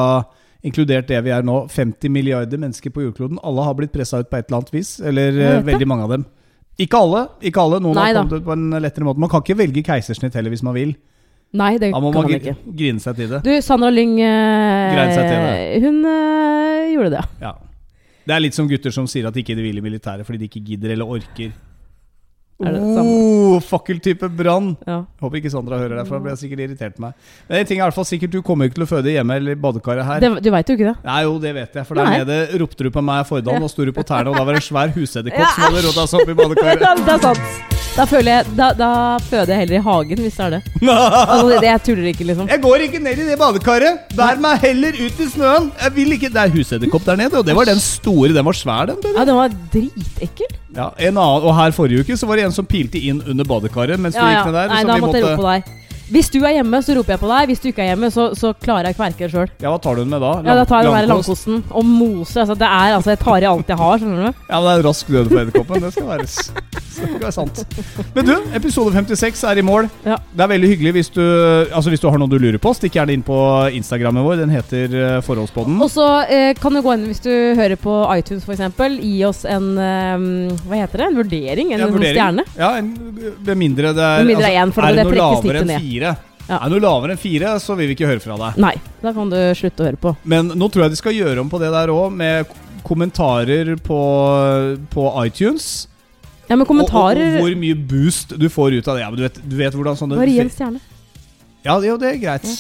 [0.66, 3.38] Inkludert det vi er nå, 50 milliarder mennesker på jordkloden.
[3.46, 4.96] Alle har blitt pressa ut på et eller annet vis.
[4.98, 5.50] Eller det.
[5.68, 6.24] veldig mange av dem.
[6.78, 7.22] Ikke alle.
[7.42, 8.24] ikke alle Noen Nei har da.
[8.26, 9.20] kommet ut på en lettere måte.
[9.24, 10.96] Man kan ikke velge keisersnitt heller hvis man vil.
[11.56, 12.56] Nei, det Da må kan man man må ikke.
[12.76, 13.44] grine seg til det.
[13.46, 17.24] Du, Sandra Lyng eh, Greide seg til Hun eh, gjorde det.
[17.46, 17.54] Ja.
[18.26, 20.46] Det er litt som gutter som sier at de ikke vil i militæret fordi de
[20.50, 21.46] ikke gidder eller orker.
[21.46, 21.64] Er det det samme?
[22.56, 24.70] Oh, fakkeltype brann!
[24.88, 25.02] Ja.
[25.20, 27.12] Håper ikke Sandra hører det, for da blir jeg sikkert irritert meg.
[27.50, 29.36] Men en ting er i hvert fall sikkert, du kommer ikke til å føde hjemme
[29.42, 30.24] eller i badekaret her.
[30.24, 30.96] Det, du veit jo ikke det.
[31.04, 31.88] Nei, jo, det vet jeg.
[31.90, 34.48] For der nede ropte du på meg i Fordal, og sto på tærne, og da
[34.48, 36.86] var det en svær husedderkopp Ja, som hadde rota seg opp i badekaret.
[37.10, 37.74] det er sant.
[37.96, 38.90] Da, føler jeg, da, da
[39.24, 40.62] føder jeg heller i hagen, hvis det er det.
[41.36, 42.50] Altså, jeg tuller ikke, liksom.
[42.52, 44.12] Jeg går ikke ned i det badekaret!
[44.16, 45.70] Bær meg heller ut i snøen!
[45.80, 48.34] Jeg vil ikke Det er husedderkopp der nede, og det var den store.
[48.36, 49.00] Den var svær, den.
[49.00, 49.16] baby.
[49.16, 50.60] Ja, den var dritekkel.
[50.76, 53.48] Ja, en annen, Og her forrige uke så var det en som pilte inn under
[53.48, 54.74] badekaret mens Ja, du gikk ned der.
[54.74, 55.85] Nei, så da måtte jeg rope på deg.
[56.12, 57.48] Hvis du er hjemme, så roper jeg på deg.
[57.50, 59.50] Hvis du ikke er hjemme, så, så klarer jeg å kverke det sjøl.
[59.64, 60.34] Ja, hva tar du den med da?
[60.46, 62.38] Ja, da tar jeg den der langkosten og mose.
[62.44, 64.44] Altså, det er altså Jeg tar i alt jeg har, skjønner du.
[64.50, 65.86] Ja, men det er rask død på edderkoppen.
[65.88, 67.64] Det skal være, det skal være sant.
[68.16, 69.90] Men du, episode 56 er i mål.
[70.06, 70.20] Ja.
[70.36, 72.72] Det er veldig hyggelig hvis du Altså hvis du har noe du lurer på.
[72.78, 73.36] Stikk gjerne inn på
[73.76, 74.38] Instagrammen vår.
[74.44, 75.80] Den heter eh, Forholdspodden.
[75.84, 78.78] Og så eh, kan du gå inn hvis du hører på iTunes f.eks.
[79.02, 80.28] Gi oss en eh,
[80.70, 81.10] Hva heter det?
[81.10, 81.74] En vurdering?
[81.74, 82.16] En Ja, en vurdering.
[82.16, 82.46] stjerne?
[82.60, 82.94] Ja, en,
[83.50, 85.64] med mindre det er Med mindre det er en, for er det det noe lavere
[85.66, 85.90] enn ned.
[85.96, 86.16] Fire?
[86.46, 86.60] Ja.
[86.62, 88.60] Er noe lavere enn fire, så vil vi ikke høre fra deg.
[88.62, 90.14] Nei, da kan du slutte å høre på.
[90.30, 92.54] Men nå tror jeg de skal gjøre om på det der òg, med
[92.86, 94.00] kommentarer på,
[94.94, 95.88] på iTunes.
[96.46, 99.02] Ja, men Og, og, kommentarer og hvor mye boost du får ut av det.
[99.02, 100.82] Ja, men du vet, du vet hvordan sånne en stjerne.
[101.66, 102.52] Ja, jo, det er greit.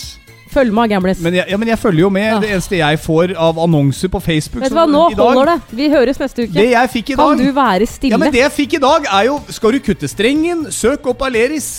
[0.55, 1.19] Følg med, Gamlis.
[1.21, 2.25] Men jeg, ja, men jeg følger jo med.
[2.25, 2.39] Ja.
[2.41, 5.51] Det eneste jeg får av annonser på Facebook Vet du hva, nå i dag, holder
[5.51, 5.77] det.
[5.77, 6.55] Vi høres neste uke.
[6.55, 8.15] Det jeg fikk i dag Kan du være stille?
[8.15, 10.65] Ja, men det jeg fikk i dag, er jo Skal du kutte strengen?
[10.73, 11.69] Søk opp Aleris.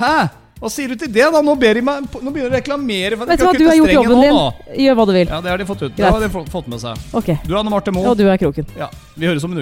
[0.00, 0.14] Hæ?
[0.60, 1.40] Hva sier du til det, da?
[1.40, 3.76] Nå, ber de meg, nå begynner de å reklamere for Vet du hva, du har
[3.78, 4.34] gjort jobben din.
[4.36, 4.74] nå.
[4.76, 5.26] Gjør hva du vil.
[5.32, 5.96] Ja, det har de fått ut.
[5.96, 6.98] Det har de fått- med seg.
[7.16, 7.30] Ok.
[7.46, 8.04] Du er Anne Marte Moe.
[8.10, 8.66] Og du er Kroken.
[8.76, 9.58] Ja, vi høres om en uke.